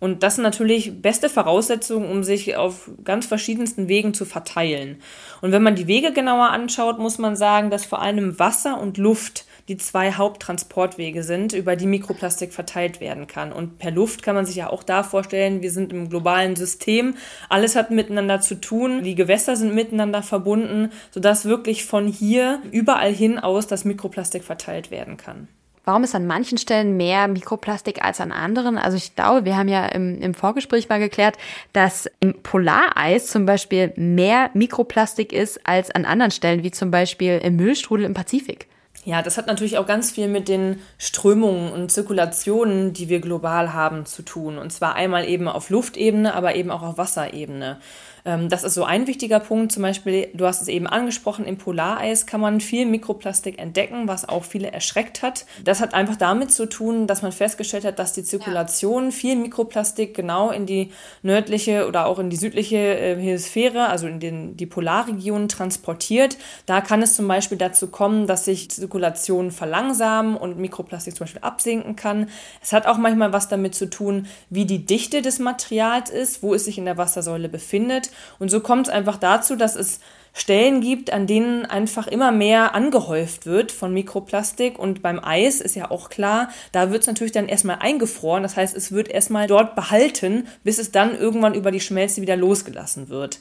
Und 0.01 0.23
das 0.23 0.37
sind 0.37 0.45
natürlich 0.45 1.03
beste 1.03 1.29
Voraussetzungen, 1.29 2.09
um 2.09 2.23
sich 2.23 2.57
auf 2.57 2.89
ganz 3.03 3.27
verschiedensten 3.27 3.89
Wegen 3.89 4.15
zu 4.15 4.25
verteilen. 4.25 5.03
Und 5.41 5.51
wenn 5.51 5.63
man 5.63 5.75
die 5.75 5.89
Wege 5.89 6.13
genauer 6.13 6.51
anschaut, 6.51 6.99
muss 7.01 7.19
man 7.19 7.35
sagen, 7.35 7.71
dass 7.71 7.85
vor 7.85 8.01
allem 8.01 8.39
Wasser 8.39 8.81
und 8.81 8.97
Luft 8.97 9.45
die 9.69 9.77
zwei 9.77 10.13
Haupttransportwege 10.13 11.23
sind, 11.23 11.53
über 11.53 11.77
die 11.77 11.87
Mikroplastik 11.87 12.53
verteilt 12.53 13.01
werden 13.01 13.27
kann. 13.27 13.53
Und 13.53 13.79
per 13.79 13.91
Luft 13.91 14.23
kann 14.23 14.35
man 14.35 14.47
sich 14.47 14.57
ja 14.57 14.71
auch 14.71 14.83
da 14.83 15.03
vorstellen, 15.03 15.63
wir 15.63 15.71
sind 15.71 15.93
im 15.93 16.09
globalen 16.09 16.57
System, 16.57 17.15
alles 17.49 17.77
hat 17.77 17.91
miteinander 17.91 18.41
zu 18.41 18.55
tun, 18.55 19.03
die 19.03 19.15
Gewässer 19.15 19.57
sind 19.57 19.75
miteinander 19.75 20.23
verbunden, 20.23 20.91
sodass 21.11 21.45
wirklich 21.45 21.85
von 21.85 22.07
hier 22.07 22.61
überall 22.73 23.13
hin 23.13 23.39
aus 23.39 23.67
das 23.67 23.85
Mikroplastik 23.85 24.43
verteilt 24.43 24.91
werden 24.91 25.17
kann. 25.17 25.49
Warum 25.89 26.05
ist 26.05 26.15
an 26.15 26.27
manchen 26.27 26.59
Stellen 26.59 26.99
mehr 26.99 27.29
Mikroplastik 27.29 28.05
als 28.05 28.21
an 28.21 28.31
anderen? 28.31 28.77
Also 28.77 28.99
ich 28.99 29.17
glaube, 29.17 29.47
wir 29.47 29.57
haben 29.57 29.69
ja 29.69 29.87
im, 29.87 30.21
im 30.21 30.35
Vorgespräch 30.35 30.91
mal 30.91 30.99
geklärt, 30.99 31.39
dass 31.73 32.11
im 32.21 32.43
Polareis 32.43 33.29
zum 33.29 33.47
Beispiel 33.47 33.95
mehr 33.97 34.51
Mikroplastik 34.53 35.33
ist 35.33 35.67
als 35.67 35.91
an 35.91 36.05
anderen 36.05 36.31
Stellen, 36.31 36.63
wie 36.63 36.71
zum 36.71 36.91
Beispiel 36.91 37.41
im 37.43 37.57
Müllstrudel 37.57 38.05
im 38.05 38.13
Pazifik. 38.13 38.67
Ja, 39.09 39.23
das 39.23 39.39
hat 39.39 39.47
natürlich 39.47 39.79
auch 39.79 39.87
ganz 39.87 40.11
viel 40.11 40.29
mit 40.29 40.49
den 40.49 40.83
Strömungen 40.99 41.73
und 41.73 41.91
Zirkulationen, 41.91 42.93
die 42.93 43.09
wir 43.09 43.21
global 43.21 43.73
haben, 43.73 44.05
zu 44.05 44.21
tun. 44.21 44.59
Und 44.59 44.71
zwar 44.71 44.97
einmal 44.97 45.27
eben 45.27 45.49
auf 45.49 45.71
Luftebene, 45.71 46.35
aber 46.35 46.57
eben 46.57 46.71
auch 46.71 46.83
auf 46.83 46.99
Wasserebene. 46.99 47.81
Ähm, 48.25 48.49
das 48.49 48.65
ist 48.65 48.75
so 48.75 48.85
ein 48.85 49.07
wichtiger 49.07 49.41
Punkt. 49.41 49.73
Zum 49.73 49.83
Beispiel, 49.83 50.29
du 50.35 50.47
hast 50.47 50.63
es 50.63 50.69
eben 50.69 50.87
angesprochen, 50.87 51.45
im 51.45 51.59
Polareis 51.59 52.27
kann 52.27 52.41
man 52.41 52.61
viel 52.61 52.87
Mikroplastik 52.87 53.59
entdecken, 53.59 54.09
was 54.09 54.29
auch 54.29 54.45
viele 54.45 54.73
erschreckt 54.73 55.23
hat. 55.23 55.47
Das 55.65 55.81
hat 55.81 55.95
einfach 55.95 56.17
damit 56.17 56.53
zu 56.53 56.67
tun, 56.67 57.07
dass 57.07 57.23
man 57.23 57.33
festgestellt 57.33 57.85
hat, 57.85 57.99
dass 57.99 58.13
die 58.13 58.25
Zirkulation 58.25 59.07
ja. 59.07 59.11
viel 59.11 59.37
Mikroplastik 59.37 60.15
genau 60.15 60.51
in 60.51 60.67
die 60.67 60.91
nördliche 61.23 61.87
oder 61.87 62.07
auch 62.07 62.19
in 62.19 62.31
die 62.31 62.37
südliche 62.37 62.77
äh, 62.77 63.17
Hemisphäre, 63.17 63.89
also 63.89 64.07
in 64.07 64.21
den, 64.21 64.57
die 64.57 64.67
Polarregionen 64.67 65.49
transportiert. 65.49 66.37
Da 66.67 66.81
kann 66.81 67.03
es 67.03 67.15
zum 67.15 67.29
Beispiel 67.29 67.59
dazu 67.59 67.89
kommen, 67.89 68.27
dass 68.27 68.45
sich 68.45 68.71
Zirkulationen 68.71 69.51
verlangsamen 69.51 70.37
und 70.37 70.59
Mikroplastik 70.59 71.17
zum 71.17 71.25
Beispiel 71.25 71.43
absinken 71.43 71.97
kann. 71.97 72.29
Es 72.63 72.73
hat 72.73 72.87
auch 72.87 72.99
manchmal 72.99 73.33
was 73.33 73.49
damit 73.49 73.75
zu 73.75 73.89
tun, 73.89 74.27
wie 74.51 74.65
die 74.65 74.85
Dichte 74.85 75.23
des 75.23 75.39
Materials 75.39 76.11
ist, 76.11 76.43
wo 76.43 76.55
es 76.55 76.65
sich 76.65 76.79
in 76.79 76.85
der 76.85 76.97
Wassersäule 76.97 77.49
befindet. 77.49 78.08
Und 78.39 78.51
so 78.51 78.61
kommt 78.61 78.89
es 78.89 78.93
einfach 78.93 79.17
dazu, 79.17 79.57
dass 79.57 79.77
es 79.77 80.01
Stellen 80.35 80.81
gibt, 80.81 81.13
an 81.13 81.27
denen 81.27 81.67
einfach 81.67 82.07
immer 82.07 82.31
mehr 82.31 82.75
angehäuft 82.75 83.47
wird 83.47 83.73
von 83.73 83.93
Mikroplastik. 83.93 84.79
Und 84.79 85.03
beim 85.03 85.19
Eis 85.23 85.61
ist 85.61 85.75
ja 85.75 85.91
auch 85.91 86.11
klar, 86.11 86.51
da 86.73 86.91
wird 86.91 87.03
es 87.03 87.07
natürlich 87.07 87.33
dann 87.33 87.49
erstmal 87.49 87.79
eingefroren. 87.81 88.43
Das 88.43 88.57
heißt, 88.57 88.77
es 88.77 88.93
wird 88.93 89.09
erstmal 89.09 89.47
dort 89.47 89.75
behalten, 89.75 90.47
bis 90.63 90.79
es 90.79 90.93
dann 90.93 91.19
irgendwann 91.19 91.55
über 91.55 91.71
die 91.71 91.81
Schmelze 91.81 92.23
wieder 92.23 92.37
losgelassen 92.37 93.09
wird. 93.09 93.41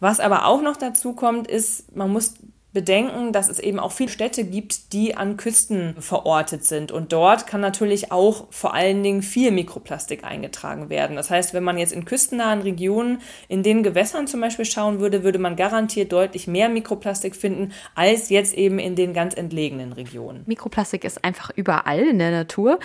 Was 0.00 0.20
aber 0.20 0.46
auch 0.46 0.62
noch 0.62 0.76
dazu 0.76 1.12
kommt, 1.12 1.48
ist, 1.48 1.96
man 1.96 2.12
muss 2.12 2.34
bedenken, 2.78 3.32
dass 3.32 3.48
es 3.48 3.58
eben 3.58 3.80
auch 3.80 3.90
viele 3.90 4.08
Städte 4.08 4.44
gibt, 4.44 4.92
die 4.92 5.16
an 5.16 5.36
Küsten 5.36 5.96
verortet 5.98 6.64
sind. 6.64 6.92
Und 6.92 7.12
dort 7.12 7.48
kann 7.48 7.60
natürlich 7.60 8.12
auch 8.12 8.46
vor 8.50 8.72
allen 8.72 9.02
Dingen 9.02 9.22
viel 9.22 9.50
Mikroplastik 9.50 10.22
eingetragen 10.22 10.88
werden. 10.90 11.16
Das 11.16 11.28
heißt, 11.28 11.54
wenn 11.54 11.64
man 11.64 11.76
jetzt 11.76 11.92
in 11.92 12.04
küstennahen 12.04 12.60
Regionen 12.60 13.20
in 13.48 13.64
den 13.64 13.82
Gewässern 13.82 14.28
zum 14.28 14.40
Beispiel 14.40 14.64
schauen 14.64 15.00
würde, 15.00 15.24
würde 15.24 15.40
man 15.40 15.56
garantiert 15.56 16.12
deutlich 16.12 16.46
mehr 16.46 16.68
Mikroplastik 16.68 17.34
finden, 17.34 17.72
als 17.96 18.28
jetzt 18.28 18.54
eben 18.54 18.78
in 18.78 18.94
den 18.94 19.12
ganz 19.12 19.34
entlegenen 19.34 19.92
Regionen. 19.92 20.44
Mikroplastik 20.46 21.02
ist 21.02 21.24
einfach 21.24 21.50
überall 21.56 21.98
in 21.98 22.20
der 22.20 22.30
Natur. 22.30 22.78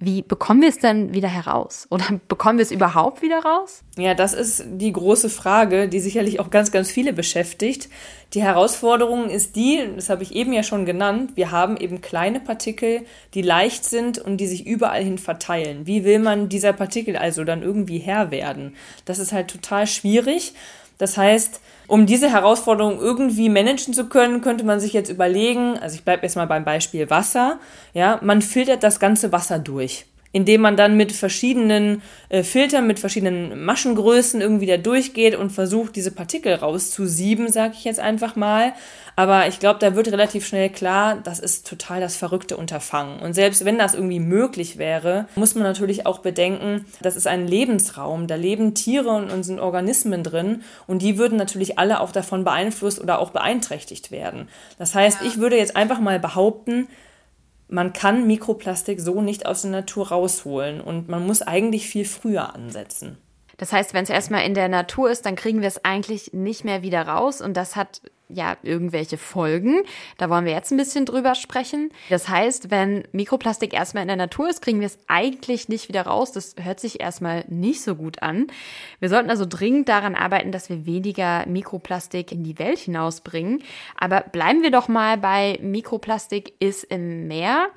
Wie 0.00 0.22
bekommen 0.22 0.62
wir 0.62 0.68
es 0.68 0.78
denn 0.78 1.12
wieder 1.12 1.28
heraus? 1.28 1.88
Oder 1.90 2.04
bekommen 2.28 2.58
wir 2.58 2.62
es 2.62 2.70
überhaupt 2.70 3.20
wieder 3.20 3.40
raus? 3.40 3.82
Ja, 3.96 4.14
das 4.14 4.32
ist 4.32 4.64
die 4.66 4.92
große 4.92 5.28
Frage, 5.28 5.88
die 5.88 5.98
sicherlich 5.98 6.38
auch 6.38 6.50
ganz, 6.50 6.70
ganz 6.70 6.90
viele 6.90 7.12
beschäftigt. 7.12 7.88
Die 8.34 8.42
Herausforderung 8.42 9.28
ist 9.28 9.56
die, 9.56 9.80
das 9.96 10.08
habe 10.08 10.22
ich 10.22 10.34
eben 10.34 10.52
ja 10.52 10.62
schon 10.62 10.86
genannt, 10.86 11.32
wir 11.34 11.50
haben 11.50 11.76
eben 11.76 12.00
kleine 12.00 12.38
Partikel, 12.38 13.06
die 13.34 13.42
leicht 13.42 13.84
sind 13.84 14.18
und 14.18 14.36
die 14.36 14.46
sich 14.46 14.66
überall 14.66 15.02
hin 15.02 15.18
verteilen. 15.18 15.86
Wie 15.86 16.04
will 16.04 16.20
man 16.20 16.48
dieser 16.48 16.72
Partikel 16.72 17.16
also 17.16 17.42
dann 17.42 17.62
irgendwie 17.62 17.98
Herr 17.98 18.30
werden? 18.30 18.76
Das 19.04 19.18
ist 19.18 19.32
halt 19.32 19.48
total 19.48 19.86
schwierig. 19.86 20.54
Das 20.98 21.16
heißt, 21.16 21.60
um 21.86 22.06
diese 22.06 22.30
Herausforderung 22.30 23.00
irgendwie 23.00 23.48
managen 23.48 23.94
zu 23.94 24.08
können, 24.08 24.40
könnte 24.40 24.64
man 24.64 24.80
sich 24.80 24.92
jetzt 24.92 25.10
überlegen, 25.10 25.78
also 25.78 25.94
ich 25.94 26.04
bleibe 26.04 26.24
jetzt 26.24 26.36
mal 26.36 26.46
beim 26.46 26.64
Beispiel 26.64 27.08
Wasser, 27.08 27.58
ja, 27.94 28.18
man 28.22 28.42
filtert 28.42 28.82
das 28.82 29.00
ganze 29.00 29.32
Wasser 29.32 29.58
durch 29.58 30.04
indem 30.32 30.60
man 30.60 30.76
dann 30.76 30.96
mit 30.96 31.12
verschiedenen 31.12 32.02
äh, 32.28 32.42
Filtern, 32.42 32.86
mit 32.86 32.98
verschiedenen 32.98 33.64
Maschengrößen 33.64 34.40
irgendwie 34.40 34.66
da 34.66 34.76
durchgeht 34.76 35.34
und 35.34 35.50
versucht, 35.50 35.96
diese 35.96 36.10
Partikel 36.10 36.54
rauszusieben, 36.54 37.50
sage 37.50 37.74
ich 37.76 37.84
jetzt 37.84 38.00
einfach 38.00 38.36
mal. 38.36 38.72
Aber 39.16 39.48
ich 39.48 39.58
glaube, 39.58 39.80
da 39.80 39.96
wird 39.96 40.12
relativ 40.12 40.46
schnell 40.46 40.68
klar, 40.68 41.18
das 41.24 41.40
ist 41.40 41.66
total 41.66 42.00
das 42.00 42.14
verrückte 42.14 42.56
Unterfangen. 42.56 43.18
Und 43.18 43.34
selbst 43.34 43.64
wenn 43.64 43.76
das 43.76 43.94
irgendwie 43.94 44.20
möglich 44.20 44.78
wäre, 44.78 45.26
muss 45.34 45.56
man 45.56 45.64
natürlich 45.64 46.06
auch 46.06 46.20
bedenken, 46.20 46.84
das 47.00 47.16
ist 47.16 47.26
ein 47.26 47.48
Lebensraum, 47.48 48.28
da 48.28 48.36
leben 48.36 48.74
Tiere 48.74 49.08
und, 49.08 49.32
und 49.32 49.42
sind 49.42 49.58
Organismen 49.58 50.22
drin 50.22 50.62
und 50.86 51.02
die 51.02 51.18
würden 51.18 51.36
natürlich 51.36 51.80
alle 51.80 52.00
auch 52.00 52.12
davon 52.12 52.44
beeinflusst 52.44 53.00
oder 53.00 53.18
auch 53.18 53.30
beeinträchtigt 53.30 54.12
werden. 54.12 54.48
Das 54.78 54.94
heißt, 54.94 55.22
ich 55.22 55.38
würde 55.38 55.56
jetzt 55.56 55.74
einfach 55.74 55.98
mal 55.98 56.20
behaupten, 56.20 56.86
man 57.68 57.92
kann 57.92 58.26
Mikroplastik 58.26 59.00
so 59.00 59.20
nicht 59.20 59.46
aus 59.46 59.62
der 59.62 59.70
Natur 59.70 60.08
rausholen 60.08 60.80
und 60.80 61.08
man 61.08 61.26
muss 61.26 61.42
eigentlich 61.42 61.86
viel 61.86 62.06
früher 62.06 62.54
ansetzen. 62.54 63.18
Das 63.58 63.72
heißt, 63.72 63.92
wenn 63.92 64.04
es 64.04 64.10
erstmal 64.10 64.44
in 64.44 64.54
der 64.54 64.68
Natur 64.68 65.10
ist, 65.10 65.26
dann 65.26 65.36
kriegen 65.36 65.60
wir 65.60 65.68
es 65.68 65.84
eigentlich 65.84 66.32
nicht 66.32 66.64
mehr 66.64 66.82
wieder 66.82 67.06
raus 67.06 67.42
und 67.42 67.56
das 67.56 67.76
hat 67.76 68.00
ja 68.28 68.56
irgendwelche 68.62 69.18
Folgen. 69.18 69.82
Da 70.16 70.30
wollen 70.30 70.44
wir 70.44 70.52
jetzt 70.52 70.70
ein 70.70 70.76
bisschen 70.76 71.06
drüber 71.06 71.34
sprechen. 71.34 71.90
Das 72.10 72.28
heißt, 72.28 72.70
wenn 72.70 73.04
Mikroplastik 73.12 73.72
erstmal 73.72 74.02
in 74.02 74.08
der 74.08 74.16
Natur 74.16 74.48
ist, 74.48 74.62
kriegen 74.62 74.80
wir 74.80 74.86
es 74.86 74.98
eigentlich 75.06 75.68
nicht 75.68 75.88
wieder 75.88 76.02
raus. 76.02 76.32
Das 76.32 76.54
hört 76.60 76.80
sich 76.80 77.00
erstmal 77.00 77.44
nicht 77.48 77.82
so 77.82 77.94
gut 77.96 78.22
an. 78.22 78.46
Wir 79.00 79.08
sollten 79.08 79.30
also 79.30 79.46
dringend 79.48 79.88
daran 79.88 80.14
arbeiten, 80.14 80.52
dass 80.52 80.68
wir 80.68 80.86
weniger 80.86 81.46
Mikroplastik 81.46 82.32
in 82.32 82.44
die 82.44 82.58
Welt 82.58 82.78
hinausbringen. 82.78 83.62
Aber 83.96 84.20
bleiben 84.20 84.62
wir 84.62 84.70
doch 84.70 84.88
mal 84.88 85.16
bei 85.16 85.58
Mikroplastik 85.62 86.54
ist 86.60 86.84
im 86.84 87.28
Meer. 87.28 87.70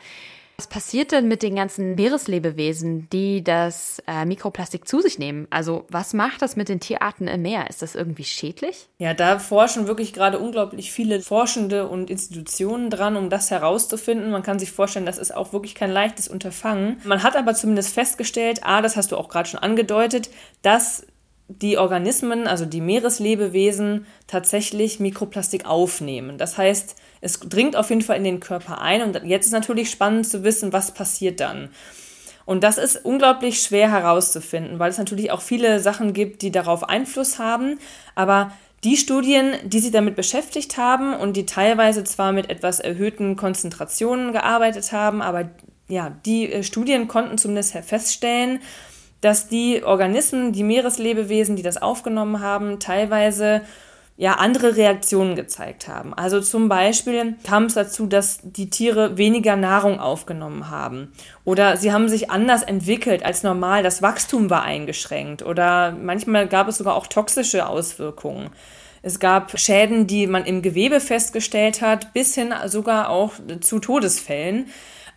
Was 0.62 0.68
passiert 0.68 1.12
denn 1.12 1.28
mit 1.28 1.42
den 1.42 1.56
ganzen 1.56 1.96
Meereslebewesen, 1.96 3.10
die 3.10 3.44
das 3.44 4.00
äh, 4.06 4.26
Mikroplastik 4.26 4.88
zu 4.88 5.02
sich 5.02 5.18
nehmen? 5.18 5.48
Also 5.50 5.86
was 5.90 6.14
macht 6.14 6.44
das 6.44 6.56
mit 6.56 6.70
den 6.70 6.80
Tierarten 6.80 7.28
im 7.28 7.42
Meer? 7.42 7.68
Ist 7.68 7.82
das 7.82 7.96
irgendwie 7.96 8.26
schädlich? 8.26 8.88
Ja, 9.00 9.16
da 9.16 9.40
forschen 9.40 9.88
wirklich 9.88 10.14
gerade 10.14 10.38
unglaublich 10.38 10.92
viele 10.92 11.20
Forschende 11.22 11.88
und 11.88 12.12
Institutionen 12.12 12.92
dran, 12.92 13.18
um 13.18 13.32
das 13.32 13.50
herauszufinden. 13.50 14.30
Man 14.30 14.44
kann 14.44 14.60
sich 14.60 14.72
vorstellen, 14.72 15.08
das 15.08 15.18
ist 15.18 15.36
auch 15.36 15.52
wirklich 15.52 15.74
kein 15.74 15.90
leichtes 15.90 16.28
Unterfangen. 16.28 17.02
Man 17.06 17.24
hat 17.24 17.36
aber 17.36 17.56
zumindest 17.56 17.96
festgestellt, 17.96 18.60
ah, 18.62 18.84
das 18.84 18.96
hast 18.96 19.12
du 19.12 19.18
auch 19.18 19.30
gerade 19.30 19.50
schon 19.50 19.62
angedeutet, 19.62 20.30
dass 20.62 21.08
die 21.60 21.78
Organismen, 21.78 22.48
also 22.48 22.66
die 22.66 22.82
Meereslebewesen, 22.82 24.06
tatsächlich 24.28 25.00
Mikroplastik 25.00 25.66
aufnehmen. 25.66 26.38
Das 26.38 26.58
heißt, 26.58 26.96
es 27.22 27.40
dringt 27.40 27.76
auf 27.76 27.90
jeden 27.90 28.02
Fall 28.02 28.18
in 28.18 28.24
den 28.24 28.40
Körper 28.40 28.82
ein 28.82 29.02
und 29.02 29.24
jetzt 29.26 29.46
ist 29.46 29.52
natürlich 29.52 29.90
spannend 29.90 30.28
zu 30.28 30.44
wissen, 30.44 30.74
was 30.74 30.94
passiert 30.94 31.40
dann. 31.40 31.70
Und 32.46 32.64
das 32.64 32.78
ist 32.78 33.06
unglaublich 33.06 33.62
schwer 33.62 33.92
herauszufinden, 33.92 34.80
weil 34.80 34.90
es 34.90 34.98
natürlich 34.98 35.32
auch 35.32 35.42
viele 35.42 35.80
Sachen 35.80 36.14
gibt, 36.14 36.42
die 36.42 36.52
darauf 36.52 36.84
Einfluss 36.90 37.38
haben. 37.40 37.80
Aber 38.16 38.52
die 38.84 38.98
Studien, 38.98 39.54
die 39.64 39.80
sich 39.80 39.92
damit 39.92 40.16
beschäftigt 40.16 40.78
haben 40.78 41.14
und 41.14 41.38
die 41.38 41.46
teilweise 41.46 42.04
zwar 42.04 42.32
mit 42.32 42.50
etwas 42.50 42.80
erhöhten 42.80 43.36
Konzentrationen 43.36 44.34
gearbeitet 44.34 44.92
haben, 44.92 45.22
aber 45.22 45.52
ja, 45.88 46.18
die 46.26 46.52
äh, 46.52 46.64
Studien 46.64 47.08
konnten 47.08 47.38
zumindest 47.38 47.74
feststellen, 47.74 48.60
dass 49.22 49.48
die 49.48 49.84
Organismen, 49.84 50.52
die 50.52 50.64
Meereslebewesen, 50.64 51.56
die 51.56 51.64
das 51.64 51.82
aufgenommen 51.82 52.42
haben, 52.42 52.80
teilweise 52.80 53.62
ja 54.18 54.34
andere 54.34 54.76
Reaktionen 54.76 55.36
gezeigt 55.36 55.88
haben. 55.88 56.14
Also 56.14 56.42
zum 56.42 56.70
Beispiel 56.70 57.36
kam 57.44 57.66
es 57.66 57.74
dazu, 57.74 58.06
dass 58.06 58.40
die 58.44 58.70
Tiere 58.70 59.18
weniger 59.18 59.56
Nahrung 59.56 60.00
aufgenommen 60.00 60.70
haben 60.70 61.12
oder 61.44 61.78
sie 61.78 61.92
haben 61.92 62.08
sich 62.08 62.30
anders 62.30 62.62
entwickelt 62.62 63.26
als 63.26 63.42
normal. 63.42 63.82
Das 63.82 64.02
Wachstum 64.02 64.50
war 64.50 64.62
eingeschränkt 64.62 65.44
oder 65.44 65.92
manchmal 65.92 66.48
gab 66.48 66.68
es 66.68 66.78
sogar 66.78 66.96
auch 66.96 67.08
toxische 67.08 67.68
Auswirkungen. 67.68 68.50
Es 69.02 69.20
gab 69.20 69.58
Schäden, 69.60 70.06
die 70.06 70.28
man 70.28 70.46
im 70.46 70.62
Gewebe 70.62 71.00
festgestellt 71.00 71.82
hat, 71.82 72.14
bis 72.14 72.36
hin 72.36 72.54
sogar 72.68 73.10
auch 73.10 73.34
zu 73.62 73.80
Todesfällen. 73.80 74.68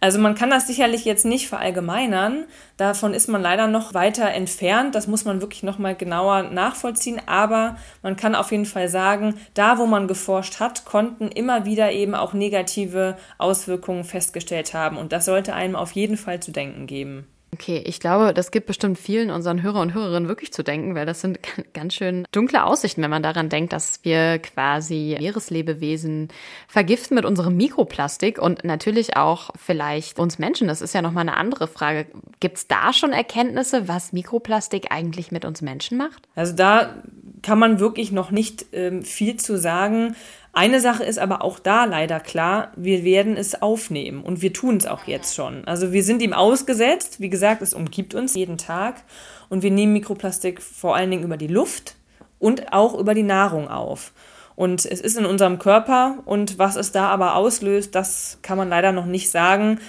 Also 0.01 0.19
man 0.19 0.35
kann 0.35 0.51
das 0.51 0.67
sicherlich 0.67 1.05
jetzt 1.05 1.25
nicht 1.25 1.49
verallgemeinern. 1.49 2.45
Davon 2.77 3.15
ist 3.15 3.29
man 3.29 3.43
leider 3.43 3.67
noch 3.67 3.95
weiter 3.95 4.31
entfernt. 4.31 4.95
Das 4.95 5.07
muss 5.07 5.25
man 5.25 5.41
wirklich 5.41 5.63
noch 5.63 5.79
mal 5.79 5.95
genauer 5.95 6.45
nachvollziehen. 6.45 7.21
Aber 7.27 7.77
man 8.03 8.17
kann 8.17 8.35
auf 8.35 8.51
jeden 8.51 8.67
Fall 8.67 8.89
sagen, 8.89 9.35
da 9.55 9.79
wo 9.79 9.87
man 9.87 10.09
geforscht 10.09 10.61
hat, 10.61 10.85
konnten 10.85 11.29
immer 11.29 11.65
wieder 11.65 11.93
eben 11.93 12.15
auch 12.15 12.33
negative 12.33 13.17
Auswirkungen 13.39 14.05
festgestellt 14.05 14.75
haben. 14.75 14.97
Und 14.97 15.13
das 15.13 15.25
sollte 15.25 15.55
einem 15.55 15.77
auf 15.77 15.93
jeden 15.93 16.17
Fall 16.17 16.41
zu 16.41 16.53
denken 16.53 16.87
geben. 16.87 17.27
Okay, 17.55 17.81
ich 17.87 18.01
glaube, 18.01 18.35
das 18.35 18.51
gibt 18.51 18.67
bestimmt 18.67 18.99
vielen 18.99 19.31
unseren 19.31 19.63
Hörer 19.63 19.81
und 19.81 19.95
Hörerinnen 19.95 20.29
wirklich 20.29 20.53
zu 20.53 20.65
denken, 20.65 20.97
weil 20.97 21.07
das 21.07 21.21
sind 21.21 21.39
ganz 21.73 21.95
schön 21.95 22.27
dunkle 22.33 22.65
Aussichten, 22.65 23.01
wenn 23.01 23.11
man 23.11 23.23
daran 23.23 23.49
denkt, 23.49 23.73
dass 23.73 24.01
wir 24.03 24.41
quasi 24.41 25.17
Meereslebewesen 25.21 26.29
vergiften 26.67 27.15
mit 27.15 27.25
unserem 27.25 27.57
Mikroplastik 27.57 28.41
und 28.41 28.65
natürlich 28.65 29.17
auch 29.17 29.51
vielleicht 29.55 30.19
uns 30.19 30.41
Menschen. 30.41 30.67
Das 30.67 30.83
ist 30.83 30.95
ja 30.95 31.03
nochmal 31.03 31.23
eine 31.23 31.37
andere 31.37 31.69
Frage. 31.69 32.07
Gibt 32.41 32.57
es 32.57 32.67
da 32.67 32.93
schon 32.93 33.13
Erkenntnisse, 33.13 33.87
was 33.87 34.13
Mikroplastik 34.13 34.91
eigentlich 34.91 35.31
mit 35.31 35.45
uns 35.45 35.63
Menschen 35.63 35.97
macht? 35.97 36.27
Also 36.35 36.55
da 36.55 36.97
kann 37.43 37.61
man 37.61 37.79
wirklich 37.79 38.11
noch 38.11 38.33
nicht 38.33 38.67
ähm, 38.73 39.05
viel 39.05 39.37
zu 39.37 39.57
sagen. 39.59 40.17
Eine 40.55 40.81
Sache 40.81 41.03
ist 41.03 41.19
aber 41.19 41.43
auch 41.43 41.59
da 41.59 41.85
leider 41.85 42.21
klar, 42.21 42.71
wir 42.77 43.03
werden 43.03 43.37
es 43.37 43.61
aufnehmen 43.61 44.23
und 44.23 44.41
wir 44.41 44.53
tun 44.53 44.77
es 44.77 44.87
auch 44.87 45.09
jetzt 45.09 45.35
schon. 45.35 45.65
Also 45.65 45.93
wir 45.93 46.05
sind 46.05 46.23
ihm 46.23 46.33
ausgesetzt, 46.33 47.21
wie 47.21 47.29
gesagt, 47.29 47.61
es 47.61 47.75
umgibt 47.75 48.15
uns 48.15 48.37
jeden 48.37 48.57
Tag 48.57 49.03
und 49.49 49.65
wir 49.65 49.73
nehmen 49.73 49.93
Mikroplastik 49.93 50.63
vor 50.63 50.95
allen 50.95 51.11
Dingen 51.11 51.25
über 51.25 51.37
die 51.37 51.49
Luft 51.49 51.97
und 52.39 52.73
auch 52.73 52.97
über 52.97 53.15
die 53.15 53.25
Nahrung 53.25 53.67
auf. 53.67 54.13
Und 54.55 54.85
es 54.85 55.01
ist 55.01 55.17
in 55.17 55.27
unserem 55.27 55.59
Körper 55.59 56.19
und 56.25 56.57
was 56.57 56.77
es 56.77 56.93
da 56.93 57.09
aber 57.09 57.35
auslöst, 57.35 57.97
das 57.97 58.39
kann 58.43 58.57
man 58.57 58.69
leider 58.69 58.93
noch 58.93 59.07
nicht 59.07 59.31
sagen. 59.31 59.81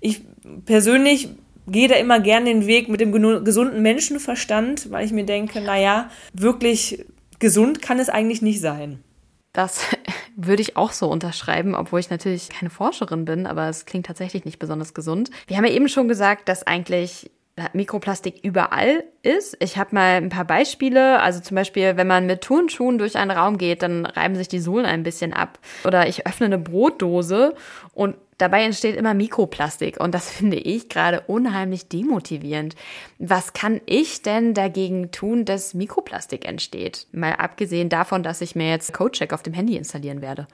Ich 0.00 0.22
persönlich 0.64 1.28
gehe 1.66 1.88
da 1.88 1.96
immer 1.96 2.20
gern 2.20 2.46
den 2.46 2.66
Weg 2.66 2.88
mit 2.88 3.02
dem 3.02 3.12
gesunden 3.44 3.82
Menschenverstand, 3.82 4.90
weil 4.90 5.04
ich 5.04 5.12
mir 5.12 5.26
denke, 5.26 5.60
naja, 5.60 6.08
wirklich 6.32 7.04
gesund 7.38 7.82
kann 7.82 7.98
es 7.98 8.08
eigentlich 8.08 8.40
nicht 8.40 8.62
sein. 8.62 9.02
Das 9.56 9.86
würde 10.36 10.60
ich 10.60 10.76
auch 10.76 10.92
so 10.92 11.08
unterschreiben, 11.08 11.74
obwohl 11.74 11.98
ich 11.98 12.10
natürlich 12.10 12.50
keine 12.50 12.68
Forscherin 12.68 13.24
bin, 13.24 13.46
aber 13.46 13.68
es 13.70 13.86
klingt 13.86 14.04
tatsächlich 14.04 14.44
nicht 14.44 14.58
besonders 14.58 14.92
gesund. 14.92 15.30
Wir 15.46 15.56
haben 15.56 15.64
ja 15.64 15.72
eben 15.72 15.88
schon 15.88 16.08
gesagt, 16.08 16.50
dass 16.50 16.66
eigentlich 16.66 17.30
Mikroplastik 17.72 18.40
überall 18.42 19.04
ist. 19.22 19.56
Ich 19.60 19.78
habe 19.78 19.94
mal 19.94 20.16
ein 20.16 20.28
paar 20.28 20.44
Beispiele. 20.44 21.20
Also 21.22 21.40
zum 21.40 21.54
Beispiel, 21.54 21.96
wenn 21.96 22.06
man 22.06 22.26
mit 22.26 22.42
Turnschuhen 22.42 22.98
durch 22.98 23.16
einen 23.16 23.30
Raum 23.30 23.56
geht, 23.56 23.80
dann 23.80 24.04
reiben 24.04 24.36
sich 24.36 24.48
die 24.48 24.58
Sohlen 24.58 24.84
ein 24.84 25.02
bisschen 25.02 25.32
ab. 25.32 25.58
Oder 25.86 26.06
ich 26.06 26.26
öffne 26.26 26.46
eine 26.46 26.58
Brotdose 26.58 27.54
und 27.94 28.16
dabei 28.38 28.62
entsteht 28.64 28.96
immer 28.96 29.14
Mikroplastik. 29.14 30.00
Und 30.00 30.14
das 30.14 30.30
finde 30.32 30.56
ich 30.56 30.88
gerade 30.88 31.22
unheimlich 31.26 31.88
demotivierend. 31.88 32.74
Was 33.18 33.52
kann 33.52 33.80
ich 33.86 34.22
denn 34.22 34.54
dagegen 34.54 35.10
tun, 35.10 35.44
dass 35.44 35.74
Mikroplastik 35.74 36.46
entsteht? 36.46 37.06
Mal 37.12 37.34
abgesehen 37.34 37.88
davon, 37.88 38.22
dass 38.22 38.40
ich 38.40 38.54
mir 38.54 38.70
jetzt 38.70 38.92
CodeCheck 38.92 39.32
auf 39.32 39.42
dem 39.42 39.54
Handy 39.54 39.76
installieren 39.76 40.22
werde. 40.22 40.46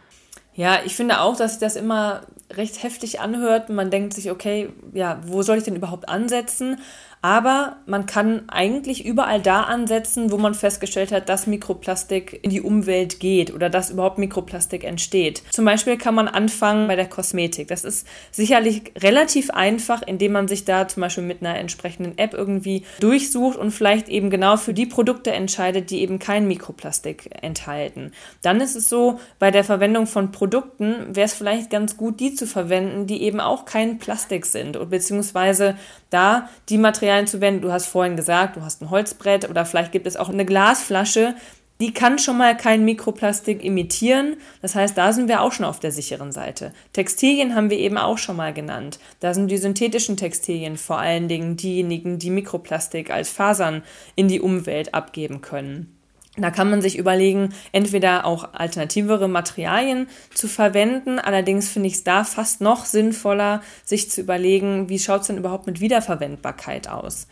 Ja, 0.54 0.80
ich 0.84 0.94
finde 0.96 1.20
auch, 1.20 1.36
dass 1.36 1.52
sich 1.52 1.60
das 1.60 1.76
immer 1.76 2.22
recht 2.50 2.82
heftig 2.82 3.20
anhört. 3.20 3.70
Man 3.70 3.90
denkt 3.90 4.12
sich, 4.12 4.30
okay, 4.30 4.68
ja, 4.92 5.20
wo 5.24 5.42
soll 5.42 5.56
ich 5.56 5.64
denn 5.64 5.76
überhaupt 5.76 6.10
ansetzen? 6.10 6.78
Aber 7.22 7.76
man 7.86 8.06
kann 8.06 8.42
eigentlich 8.48 9.06
überall 9.06 9.40
da 9.40 9.62
ansetzen, 9.62 10.32
wo 10.32 10.38
man 10.38 10.54
festgestellt 10.54 11.12
hat, 11.12 11.28
dass 11.28 11.46
Mikroplastik 11.46 12.40
in 12.42 12.50
die 12.50 12.60
Umwelt 12.60 13.20
geht 13.20 13.54
oder 13.54 13.70
dass 13.70 13.90
überhaupt 13.90 14.18
Mikroplastik 14.18 14.82
entsteht. 14.82 15.42
Zum 15.50 15.64
Beispiel 15.64 15.96
kann 15.96 16.14
man 16.16 16.28
anfangen 16.28 16.88
bei 16.88 16.96
der 16.96 17.08
Kosmetik. 17.08 17.68
Das 17.68 17.84
ist 17.84 18.06
sicherlich 18.32 18.92
relativ 18.98 19.50
einfach, 19.50 20.02
indem 20.02 20.32
man 20.32 20.48
sich 20.48 20.64
da 20.64 20.88
zum 20.88 21.00
Beispiel 21.00 21.22
mit 21.22 21.40
einer 21.40 21.56
entsprechenden 21.56 22.18
App 22.18 22.34
irgendwie 22.34 22.82
durchsucht 22.98 23.56
und 23.56 23.70
vielleicht 23.70 24.08
eben 24.08 24.28
genau 24.28 24.56
für 24.56 24.74
die 24.74 24.86
Produkte 24.86 25.30
entscheidet, 25.30 25.90
die 25.90 26.00
eben 26.00 26.18
kein 26.18 26.48
Mikroplastik 26.48 27.30
enthalten. 27.40 28.10
Dann 28.42 28.60
ist 28.60 28.74
es 28.74 28.88
so, 28.88 29.20
bei 29.38 29.52
der 29.52 29.62
Verwendung 29.62 30.08
von 30.08 30.32
Produkten 30.32 31.14
wäre 31.14 31.26
es 31.26 31.34
vielleicht 31.34 31.70
ganz 31.70 31.96
gut, 31.96 32.18
die 32.18 32.34
zu 32.34 32.48
verwenden, 32.48 33.06
die 33.06 33.22
eben 33.22 33.40
auch 33.40 33.64
kein 33.64 33.98
Plastik 33.98 34.44
sind 34.44 34.76
beziehungsweise 34.90 35.76
da 36.10 36.48
die 36.68 36.78
Materialien 36.78 37.12
zu 37.26 37.40
wenden. 37.40 37.62
Du 37.62 37.73
hast 37.73 37.87
vorhin 37.87 38.16
gesagt, 38.16 38.57
du 38.57 38.62
hast 38.62 38.83
ein 38.83 38.90
Holzbrett 38.90 39.49
oder 39.49 39.64
vielleicht 39.64 39.92
gibt 39.92 40.07
es 40.07 40.16
auch 40.16 40.28
eine 40.28 40.45
Glasflasche. 40.45 41.35
Die 41.81 41.92
kann 41.92 42.19
schon 42.19 42.38
mal 42.38 42.57
kein 42.57 42.85
Mikroplastik 42.85 43.64
imitieren. 43.64 44.37
Das 44.61 44.75
heißt, 44.75 44.97
da 44.97 45.12
sind 45.12 45.28
wir 45.28 45.40
auch 45.40 45.52
schon 45.52 45.66
auf 45.66 45.81
der 45.81 45.90
sicheren 45.90 46.31
Seite. 46.31 46.73
Textilien 46.92 47.57
haben 47.57 47.71
wir 47.71 47.78
eben 47.78 47.99
auch 47.99 48.19
schon 48.19 48.37
mal 48.37 48.52
genannt. 48.52 49.00
Da 49.21 49.35
sind 49.35 49.50
die 49.50 49.59
synthetischen 49.59 50.16
Textilien 50.16 50.76
vor 50.76 50.99
allen 50.99 51.28
Dingen 51.28 51.57
diejenigen, 51.57 52.19
die 52.19 52.31
Mikroplastik 52.31 53.11
als 53.11 53.31
Fasern 53.31 53.83
in 54.14 54.28
die 54.28 54.40
Umwelt 54.40 54.95
abgeben 54.95 55.40
können. 55.40 55.97
Da 56.36 56.50
kann 56.50 56.70
man 56.70 56.80
sich 56.80 56.96
überlegen, 56.96 57.54
entweder 57.72 58.24
auch 58.24 58.54
alternativere 58.54 59.28
Materialien 59.28 60.08
zu 60.34 60.48
verwenden. 60.48 61.18
Allerdings 61.18 61.68
finde 61.68 61.88
ich 61.88 61.94
es 61.94 62.04
da 62.04 62.24
fast 62.24 62.62
noch 62.62 62.86
sinnvoller, 62.86 63.62
sich 63.84 64.10
zu 64.10 64.22
überlegen, 64.22 64.88
wie 64.88 64.98
schaut 64.98 65.22
es 65.22 65.26
denn 65.26 65.36
überhaupt 65.36 65.66
mit 65.66 65.80
Wiederverwendbarkeit 65.80 66.88
aus. 66.88 67.26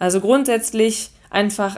Also 0.00 0.20
grundsätzlich 0.20 1.10
einfach 1.32 1.76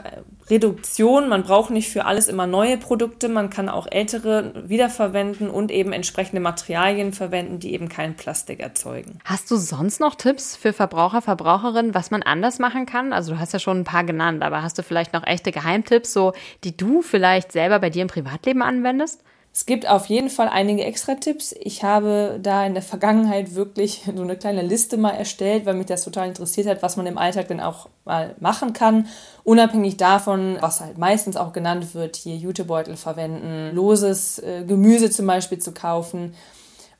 Reduktion. 0.49 1.27
Man 1.27 1.43
braucht 1.43 1.71
nicht 1.71 1.89
für 1.89 2.05
alles 2.05 2.27
immer 2.27 2.45
neue 2.45 2.77
Produkte. 2.77 3.29
Man 3.29 3.49
kann 3.49 3.69
auch 3.69 3.87
ältere 3.89 4.51
wiederverwenden 4.69 5.49
und 5.49 5.71
eben 5.71 5.91
entsprechende 5.91 6.39
Materialien 6.39 7.13
verwenden, 7.13 7.59
die 7.59 7.73
eben 7.73 7.89
kein 7.89 8.15
Plastik 8.15 8.59
erzeugen. 8.59 9.19
Hast 9.23 9.49
du 9.49 9.55
sonst 9.55 9.99
noch 9.99 10.15
Tipps 10.15 10.55
für 10.55 10.73
Verbraucher, 10.73 11.21
Verbraucherinnen, 11.21 11.95
was 11.95 12.11
man 12.11 12.21
anders 12.21 12.59
machen 12.59 12.85
kann? 12.85 13.13
Also 13.13 13.33
du 13.33 13.39
hast 13.39 13.53
ja 13.53 13.59
schon 13.59 13.79
ein 13.79 13.85
paar 13.85 14.03
genannt, 14.03 14.43
aber 14.43 14.61
hast 14.61 14.77
du 14.77 14.83
vielleicht 14.83 15.13
noch 15.13 15.25
echte 15.25 15.51
Geheimtipps, 15.51 16.13
so 16.13 16.33
die 16.63 16.77
du 16.77 17.01
vielleicht 17.01 17.51
selber 17.51 17.79
bei 17.79 17.89
dir 17.89 18.03
im 18.03 18.07
Privatleben 18.07 18.61
anwendest? 18.61 19.23
Es 19.55 19.65
gibt 19.65 19.87
auf 19.87 20.07
jeden 20.07 20.29
Fall 20.29 20.49
einige 20.49 20.83
Extra-Tipps. 20.83 21.55
Ich 21.57 21.81
habe 21.81 22.41
da 22.43 22.65
in 22.65 22.73
der 22.73 22.83
Vergangenheit 22.83 23.55
wirklich 23.55 24.03
so 24.13 24.21
eine 24.21 24.35
kleine 24.35 24.61
Liste 24.61 24.97
mal 24.97 25.11
erstellt, 25.11 25.65
weil 25.65 25.75
mich 25.75 25.85
das 25.85 26.03
total 26.03 26.27
interessiert 26.27 26.67
hat, 26.67 26.83
was 26.83 26.97
man 26.97 27.07
im 27.07 27.17
Alltag 27.17 27.47
denn 27.47 27.61
auch 27.61 27.87
mal 28.03 28.35
machen 28.41 28.73
kann. 28.73 29.07
Unabhängig 29.45 29.95
davon, 29.95 30.57
was 30.59 30.81
halt 30.81 30.97
meistens 30.97 31.37
auch 31.37 31.53
genannt 31.53 31.95
wird, 31.95 32.17
hier 32.17 32.35
Jutebeutel 32.35 32.97
verwenden, 32.97 33.73
loses 33.73 34.39
äh, 34.39 34.65
Gemüse 34.67 35.09
zum 35.09 35.25
Beispiel 35.25 35.59
zu 35.59 35.71
kaufen. 35.71 36.35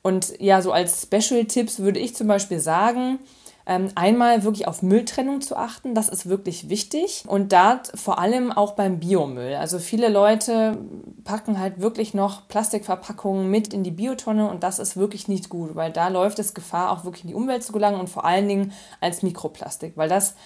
Und 0.00 0.40
ja, 0.40 0.62
so 0.62 0.72
als 0.72 1.02
Special-Tipps 1.02 1.80
würde 1.80 2.00
ich 2.00 2.16
zum 2.16 2.26
Beispiel 2.26 2.58
sagen, 2.58 3.18
einmal 3.66 4.44
wirklich 4.44 4.68
auf 4.68 4.82
Mülltrennung 4.82 5.40
zu 5.40 5.56
achten, 5.56 5.94
das 5.94 6.08
ist 6.08 6.28
wirklich 6.28 6.68
wichtig. 6.68 7.24
Und 7.26 7.52
da 7.52 7.80
vor 7.94 8.18
allem 8.18 8.52
auch 8.52 8.74
beim 8.74 9.00
Biomüll. 9.00 9.56
Also 9.56 9.80
viele 9.80 10.08
Leute 10.08 10.78
packen 11.24 11.58
halt 11.58 11.80
wirklich 11.80 12.14
noch 12.14 12.46
Plastikverpackungen 12.46 13.50
mit 13.50 13.74
in 13.74 13.82
die 13.82 13.90
Biotonne 13.90 14.48
und 14.48 14.62
das 14.62 14.78
ist 14.78 14.96
wirklich 14.96 15.26
nicht 15.26 15.48
gut, 15.48 15.74
weil 15.74 15.90
da 15.90 16.08
läuft 16.08 16.38
es 16.38 16.54
Gefahr, 16.54 16.92
auch 16.92 17.04
wirklich 17.04 17.24
in 17.24 17.30
die 17.30 17.34
Umwelt 17.34 17.64
zu 17.64 17.72
gelangen 17.72 17.98
und 17.98 18.08
vor 18.08 18.24
allen 18.24 18.46
Dingen 18.46 18.72
als 19.00 19.22
Mikroplastik, 19.22 19.96
weil 19.96 20.08
das 20.08 20.36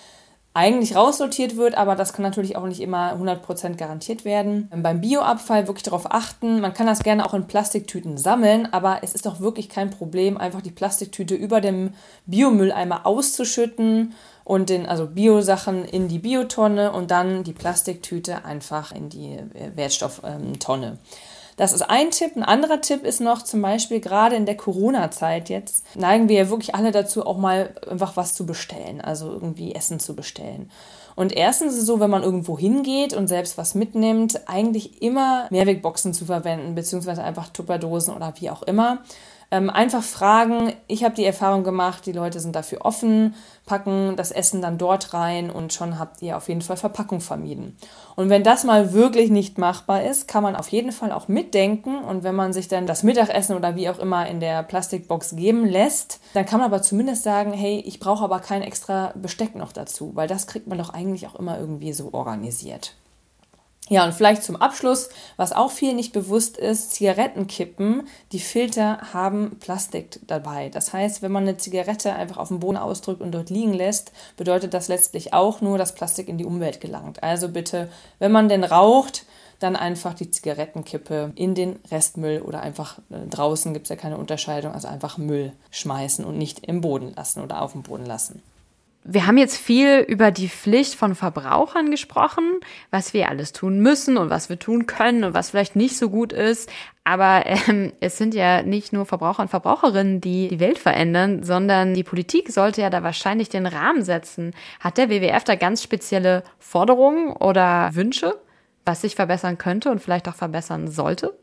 eigentlich 0.53 0.97
raussortiert 0.97 1.57
wird, 1.57 1.77
aber 1.77 1.95
das 1.95 2.13
kann 2.13 2.25
natürlich 2.25 2.57
auch 2.57 2.67
nicht 2.67 2.81
immer 2.81 3.15
100% 3.15 3.77
garantiert 3.77 4.25
werden. 4.25 4.69
Beim 4.75 5.01
Bioabfall 5.01 5.69
wirklich 5.69 5.85
darauf 5.85 6.11
achten, 6.11 6.61
man 6.61 6.75
kann 6.75 6.89
das 6.89 7.05
gerne 7.05 7.25
auch 7.25 7.35
in 7.35 7.47
Plastiktüten 7.47 8.19
sammeln, 8.19 8.69
aber 8.73 8.99
es 9.03 9.15
ist 9.15 9.27
doch 9.27 9.39
wirklich 9.39 9.69
kein 9.69 9.91
Problem, 9.91 10.37
einfach 10.37 10.61
die 10.61 10.73
Plastiktüte 10.73 11.37
über 11.37 11.61
dem 11.61 11.95
Biomülleimer 12.27 13.07
auszuschütten 13.07 14.15
und 14.43 14.71
den 14.71 14.87
also 14.87 15.07
Biosachen 15.07 15.85
in 15.85 16.09
die 16.09 16.19
Biotonne 16.19 16.91
und 16.91 17.13
dann 17.13 17.45
die 17.45 17.53
Plastiktüte 17.53 18.45
einfach 18.45 18.91
in 18.91 19.09
die 19.09 19.35
äh, 19.35 19.77
Wertstofftonne. 19.77 20.99
Das 21.61 21.75
ist 21.75 21.83
ein 21.83 22.11
Tipp. 22.11 22.37
Ein 22.37 22.42
anderer 22.42 22.81
Tipp 22.81 23.05
ist 23.05 23.20
noch 23.20 23.42
zum 23.42 23.61
Beispiel 23.61 24.01
gerade 24.01 24.35
in 24.35 24.46
der 24.46 24.57
Corona-Zeit 24.57 25.51
jetzt 25.51 25.85
neigen 25.94 26.31
wir 26.31 26.37
ja 26.37 26.49
wirklich 26.49 26.75
alle 26.75 26.90
dazu, 26.90 27.27
auch 27.27 27.37
mal 27.37 27.75
einfach 27.87 28.16
was 28.16 28.33
zu 28.33 28.46
bestellen, 28.46 29.03
also 29.03 29.31
irgendwie 29.31 29.75
Essen 29.75 30.01
zu 30.01 30.16
bestellen. 30.16 30.70
Und 31.16 31.37
erstens 31.37 31.75
ist 31.75 31.81
es 31.81 31.87
so, 31.87 32.01
wenn 32.01 32.09
man 32.09 32.23
irgendwo 32.23 32.59
hingeht 32.59 33.12
und 33.12 33.29
selbst 33.29 33.59
was 33.59 33.75
mitnimmt, 33.75 34.49
eigentlich 34.49 35.03
immer 35.03 35.49
Mehrwegboxen 35.51 36.14
zu 36.14 36.25
verwenden, 36.25 36.75
beziehungsweise 36.75 37.23
einfach 37.23 37.51
Tupperdosen 37.51 38.14
oder 38.14 38.33
wie 38.38 38.49
auch 38.49 38.62
immer. 38.62 39.03
Ähm, 39.53 39.69
einfach 39.69 40.03
fragen. 40.03 40.73
Ich 40.87 41.03
habe 41.03 41.17
die 41.17 41.25
Erfahrung 41.25 41.65
gemacht, 41.65 42.07
die 42.07 42.13
Leute 42.13 42.39
sind 42.39 42.55
dafür 42.55 42.85
offen, 42.85 43.35
packen 43.67 44.15
das 44.15 44.31
Essen 44.31 44.63
dann 44.63 44.79
dort 44.79 45.13
rein 45.13 45.51
und 45.51 45.73
schon 45.73 45.99
habt 45.99 46.23
ihr 46.23 46.37
auf 46.37 46.49
jeden 46.49 46.63
Fall 46.63 46.77
Verpackung 46.77 47.21
vermieden. 47.21 47.77
Und 48.15 48.31
wenn 48.31 48.45
das 48.45 48.63
mal 48.63 48.93
wirklich 48.93 49.29
nicht 49.31 49.59
machbar 49.59 50.05
ist, 50.05 50.29
kann 50.29 50.45
man 50.45 50.55
auf 50.55 50.69
jeden 50.69 50.93
Fall 50.93 51.11
auch 51.11 51.27
mitdenken. 51.27 51.99
Und 51.99 52.23
wenn 52.23 52.37
man 52.37 52.53
sich 52.53 52.69
dann 52.69 52.87
das 52.87 53.03
Mittagessen 53.03 53.57
oder 53.57 53.75
wie 53.75 53.89
auch 53.89 53.99
immer 53.99 54.29
in 54.29 54.39
der 54.39 54.63
Plastikbox 54.63 55.35
geben 55.35 55.67
lässt, 55.67 56.21
dann 56.35 56.47
kann 56.47 56.61
man 56.61 56.73
aber 56.73 56.83
zumindest 56.83 57.25
sagen, 57.25 57.53
hey, 57.53 57.83
ich 57.85 57.99
brauche 57.99 58.23
aber 58.23 58.39
kein 58.39 58.63
extra 58.63 59.13
Besteck 59.17 59.57
noch 59.57 59.73
dazu, 59.73 60.13
weil 60.15 60.29
das 60.29 60.47
kriegt 60.47 60.69
man 60.69 60.79
doch 60.79 60.91
eigentlich 60.91 61.27
auch 61.27 61.35
immer 61.35 61.59
irgendwie 61.59 61.93
so 61.93 62.13
organisiert. 62.13 62.95
Ja, 63.90 64.05
und 64.05 64.14
vielleicht 64.14 64.44
zum 64.44 64.55
Abschluss, 64.55 65.09
was 65.37 65.53
auch 65.53 65.72
viel 65.72 65.94
nicht 65.94 66.12
bewusst 66.12 66.57
ist, 66.57 66.92
Zigarettenkippen, 66.92 68.07
die 68.31 68.38
Filter 68.38 69.12
haben 69.12 69.59
Plastik 69.59 70.20
dabei. 70.29 70.68
Das 70.68 70.92
heißt, 70.92 71.22
wenn 71.22 71.33
man 71.33 71.42
eine 71.42 71.57
Zigarette 71.57 72.12
einfach 72.12 72.37
auf 72.37 72.48
dem 72.48 72.61
Boden 72.61 72.76
ausdrückt 72.76 73.20
und 73.20 73.33
dort 73.33 73.50
liegen 73.50 73.74
lässt, 73.74 74.12
bedeutet 74.37 74.74
das 74.74 74.87
letztlich 74.87 75.35
auch 75.35 75.61
nur, 75.61 75.76
dass 75.76 75.96
Plastik 75.96 76.29
in 76.29 76.38
die 76.38 76.44
Umwelt 76.44 76.81
gelangt. 76.81 77.24
Also 77.24 77.48
bitte, 77.48 77.90
wenn 78.20 78.31
man 78.31 78.48
denn 78.48 78.62
raucht, 78.62 79.24
dann 79.59 79.74
einfach 79.74 80.14
die 80.14 80.31
Zigarettenkippe 80.31 81.33
in 81.35 81.57
den 81.57 81.81
Restmüll 81.90 82.42
oder 82.42 82.61
einfach 82.61 82.98
äh, 83.11 83.26
draußen 83.29 83.74
gibt 83.74 83.87
es 83.87 83.90
ja 83.90 83.96
keine 83.96 84.18
Unterscheidung, 84.18 84.72
also 84.72 84.87
einfach 84.87 85.18
Müll 85.18 85.53
schmeißen 85.72 86.24
und 86.24 86.38
nicht 86.38 86.64
im 86.64 86.81
Boden 86.81 87.12
lassen 87.16 87.42
oder 87.42 87.61
auf 87.61 87.72
dem 87.72 87.83
Boden 87.83 88.07
lassen. 88.07 88.40
Wir 89.03 89.27
haben 89.27 89.39
jetzt 89.39 89.57
viel 89.57 90.01
über 90.01 90.31
die 90.31 90.49
Pflicht 90.49 90.95
von 90.95 91.15
Verbrauchern 91.15 91.91
gesprochen, 91.91 92.61
was 92.91 93.15
wir 93.15 93.31
alles 93.31 93.53
tun 93.53 93.81
müssen 93.81 94.19
und 94.19 94.29
was 94.29 94.51
wir 94.51 94.59
tun 94.59 94.87
können 94.87 95.25
und 95.25 95.33
was 95.33 95.51
vielleicht 95.51 95.75
nicht 95.75 95.97
so 95.97 96.11
gut 96.11 96.35
ist. 96.35 96.71
Aber 97.03 97.45
ähm, 97.47 97.93
es 98.01 98.19
sind 98.19 98.35
ja 98.35 98.63
nicht 98.63 98.93
nur 98.93 99.07
Verbraucher 99.07 99.43
und 99.43 99.49
Verbraucherinnen, 99.49 100.21
die 100.21 100.49
die 100.49 100.61
Welt 100.61 100.79
verändern, 100.79 101.43
sondern 101.43 101.95
die 101.95 102.05
Politik 102.05 102.51
sollte 102.51 102.83
ja 102.83 102.91
da 102.91 103.03
wahrscheinlich 103.03 103.49
den 103.49 103.67
Rahmen 103.67 104.03
setzen. 104.03 104.53
Hat 104.81 104.99
der 104.99 105.09
WWF 105.09 105.45
da 105.45 105.55
ganz 105.55 105.83
spezielle 105.83 106.43
Forderungen 106.59 107.33
oder 107.33 107.91
Wünsche, 107.95 108.39
was 108.85 109.01
sich 109.01 109.15
verbessern 109.15 109.57
könnte 109.57 109.91
und 109.91 110.01
vielleicht 110.01 110.29
auch 110.29 110.35
verbessern 110.35 110.89
sollte? 110.89 111.35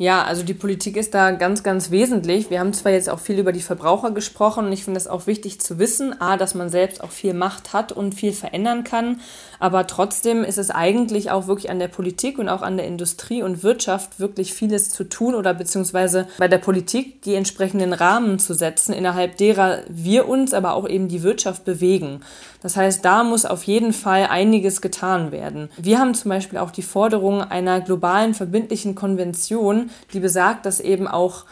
Ja, 0.00 0.22
also 0.22 0.44
die 0.44 0.54
Politik 0.54 0.96
ist 0.96 1.12
da 1.12 1.32
ganz, 1.32 1.64
ganz 1.64 1.90
wesentlich. 1.90 2.50
Wir 2.50 2.60
haben 2.60 2.72
zwar 2.72 2.92
jetzt 2.92 3.10
auch 3.10 3.18
viel 3.18 3.36
über 3.40 3.50
die 3.50 3.60
Verbraucher 3.60 4.12
gesprochen 4.12 4.66
und 4.66 4.72
ich 4.72 4.84
finde 4.84 4.98
es 4.98 5.08
auch 5.08 5.26
wichtig 5.26 5.60
zu 5.60 5.80
wissen, 5.80 6.20
a, 6.20 6.36
dass 6.36 6.54
man 6.54 6.68
selbst 6.68 7.02
auch 7.02 7.10
viel 7.10 7.34
Macht 7.34 7.72
hat 7.72 7.90
und 7.90 8.14
viel 8.14 8.32
verändern 8.32 8.84
kann, 8.84 9.20
aber 9.58 9.86
trotzdem 9.86 10.44
ist 10.44 10.58
es 10.58 10.70
eigentlich 10.70 11.30
auch 11.30 11.46
wirklich 11.46 11.70
an 11.70 11.78
der 11.78 11.88
Politik 11.88 12.38
und 12.38 12.48
auch 12.48 12.62
an 12.62 12.76
der 12.76 12.86
Industrie 12.86 13.42
und 13.42 13.62
Wirtschaft 13.62 14.20
wirklich 14.20 14.54
vieles 14.54 14.90
zu 14.90 15.04
tun 15.04 15.34
oder 15.34 15.54
beziehungsweise 15.54 16.28
bei 16.38 16.48
der 16.48 16.58
Politik 16.58 17.22
die 17.22 17.34
entsprechenden 17.34 17.92
Rahmen 17.92 18.38
zu 18.38 18.54
setzen, 18.54 18.92
innerhalb 18.92 19.36
derer 19.36 19.80
wir 19.88 20.28
uns, 20.28 20.54
aber 20.54 20.74
auch 20.74 20.88
eben 20.88 21.08
die 21.08 21.22
Wirtschaft 21.22 21.64
bewegen. 21.64 22.20
Das 22.62 22.76
heißt, 22.76 23.04
da 23.04 23.22
muss 23.22 23.44
auf 23.44 23.64
jeden 23.64 23.92
Fall 23.92 24.26
einiges 24.26 24.80
getan 24.80 25.30
werden. 25.32 25.70
Wir 25.76 25.98
haben 25.98 26.14
zum 26.14 26.30
Beispiel 26.30 26.58
auch 26.58 26.70
die 26.70 26.82
Forderung 26.82 27.42
einer 27.42 27.80
globalen 27.80 28.34
verbindlichen 28.34 28.94
Konvention, 28.94 29.90
die 30.12 30.20
besagt, 30.20 30.66
dass 30.66 30.80
eben 30.80 31.06
auch 31.06 31.44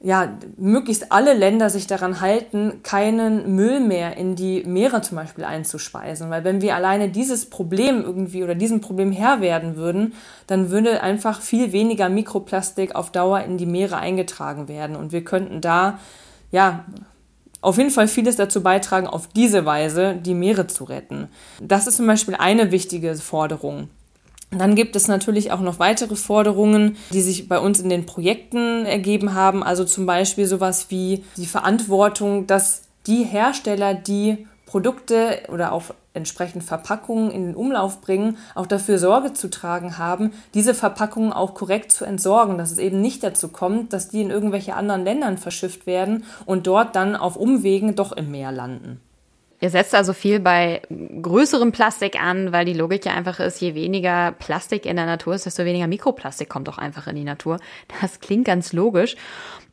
ja, 0.00 0.36
möglichst 0.58 1.12
alle 1.12 1.32
Länder 1.32 1.70
sich 1.70 1.86
daran 1.86 2.20
halten, 2.20 2.82
keinen 2.82 3.56
Müll 3.56 3.80
mehr 3.80 4.18
in 4.18 4.36
die 4.36 4.62
Meere 4.64 5.00
zum 5.00 5.16
Beispiel 5.16 5.44
einzuspeisen. 5.44 6.28
Weil 6.28 6.44
wenn 6.44 6.60
wir 6.60 6.74
alleine 6.74 7.08
dieses 7.08 7.46
Problem 7.48 8.02
irgendwie 8.02 8.44
oder 8.44 8.54
diesem 8.54 8.82
Problem 8.82 9.12
Herr 9.12 9.40
werden 9.40 9.76
würden, 9.76 10.12
dann 10.46 10.70
würde 10.70 11.02
einfach 11.02 11.40
viel 11.40 11.72
weniger 11.72 12.10
Mikroplastik 12.10 12.94
auf 12.94 13.12
Dauer 13.12 13.40
in 13.40 13.56
die 13.56 13.64
Meere 13.64 13.96
eingetragen 13.96 14.68
werden. 14.68 14.94
Und 14.94 15.12
wir 15.12 15.24
könnten 15.24 15.62
da, 15.62 15.98
ja, 16.52 16.84
auf 17.62 17.78
jeden 17.78 17.90
Fall 17.90 18.08
vieles 18.08 18.36
dazu 18.36 18.62
beitragen, 18.62 19.06
auf 19.06 19.28
diese 19.28 19.64
Weise 19.64 20.16
die 20.16 20.34
Meere 20.34 20.66
zu 20.66 20.84
retten. 20.84 21.28
Das 21.62 21.86
ist 21.86 21.96
zum 21.96 22.06
Beispiel 22.06 22.34
eine 22.34 22.72
wichtige 22.72 23.14
Forderung. 23.14 23.88
Dann 24.58 24.74
gibt 24.74 24.96
es 24.96 25.08
natürlich 25.08 25.52
auch 25.52 25.60
noch 25.60 25.78
weitere 25.78 26.16
Forderungen, 26.16 26.96
die 27.12 27.20
sich 27.20 27.48
bei 27.48 27.58
uns 27.58 27.80
in 27.80 27.88
den 27.88 28.06
Projekten 28.06 28.86
ergeben 28.86 29.34
haben. 29.34 29.62
Also 29.62 29.84
zum 29.84 30.06
Beispiel 30.06 30.46
sowas 30.46 30.86
wie 30.90 31.24
die 31.36 31.46
Verantwortung, 31.46 32.46
dass 32.46 32.82
die 33.06 33.24
Hersteller, 33.24 33.94
die 33.94 34.46
Produkte 34.66 35.40
oder 35.52 35.72
auch 35.72 35.84
entsprechend 36.14 36.64
Verpackungen 36.64 37.30
in 37.30 37.46
den 37.46 37.54
Umlauf 37.54 38.00
bringen, 38.00 38.38
auch 38.54 38.66
dafür 38.66 38.98
Sorge 38.98 39.32
zu 39.32 39.50
tragen 39.50 39.98
haben, 39.98 40.32
diese 40.54 40.74
Verpackungen 40.74 41.32
auch 41.32 41.54
korrekt 41.54 41.92
zu 41.92 42.04
entsorgen, 42.04 42.56
dass 42.56 42.70
es 42.70 42.78
eben 42.78 43.00
nicht 43.00 43.22
dazu 43.22 43.48
kommt, 43.48 43.92
dass 43.92 44.08
die 44.08 44.22
in 44.22 44.30
irgendwelche 44.30 44.74
anderen 44.74 45.04
Ländern 45.04 45.38
verschifft 45.38 45.86
werden 45.86 46.24
und 46.46 46.66
dort 46.66 46.96
dann 46.96 47.16
auf 47.16 47.36
Umwegen 47.36 47.96
doch 47.96 48.12
im 48.12 48.30
Meer 48.30 48.52
landen. 48.52 49.00
Ihr 49.60 49.70
setzt 49.70 49.94
also 49.94 50.12
viel 50.12 50.40
bei 50.40 50.82
größerem 51.22 51.72
Plastik 51.72 52.20
an, 52.20 52.52
weil 52.52 52.64
die 52.64 52.74
Logik 52.74 53.06
ja 53.06 53.12
einfach 53.12 53.40
ist, 53.40 53.60
je 53.60 53.74
weniger 53.74 54.32
Plastik 54.32 54.84
in 54.84 54.96
der 54.96 55.06
Natur 55.06 55.34
ist, 55.34 55.46
desto 55.46 55.64
weniger 55.64 55.86
Mikroplastik 55.86 56.48
kommt 56.48 56.68
auch 56.68 56.78
einfach 56.78 57.06
in 57.06 57.16
die 57.16 57.24
Natur. 57.24 57.58
Das 58.00 58.20
klingt 58.20 58.44
ganz 58.44 58.72
logisch. 58.72 59.16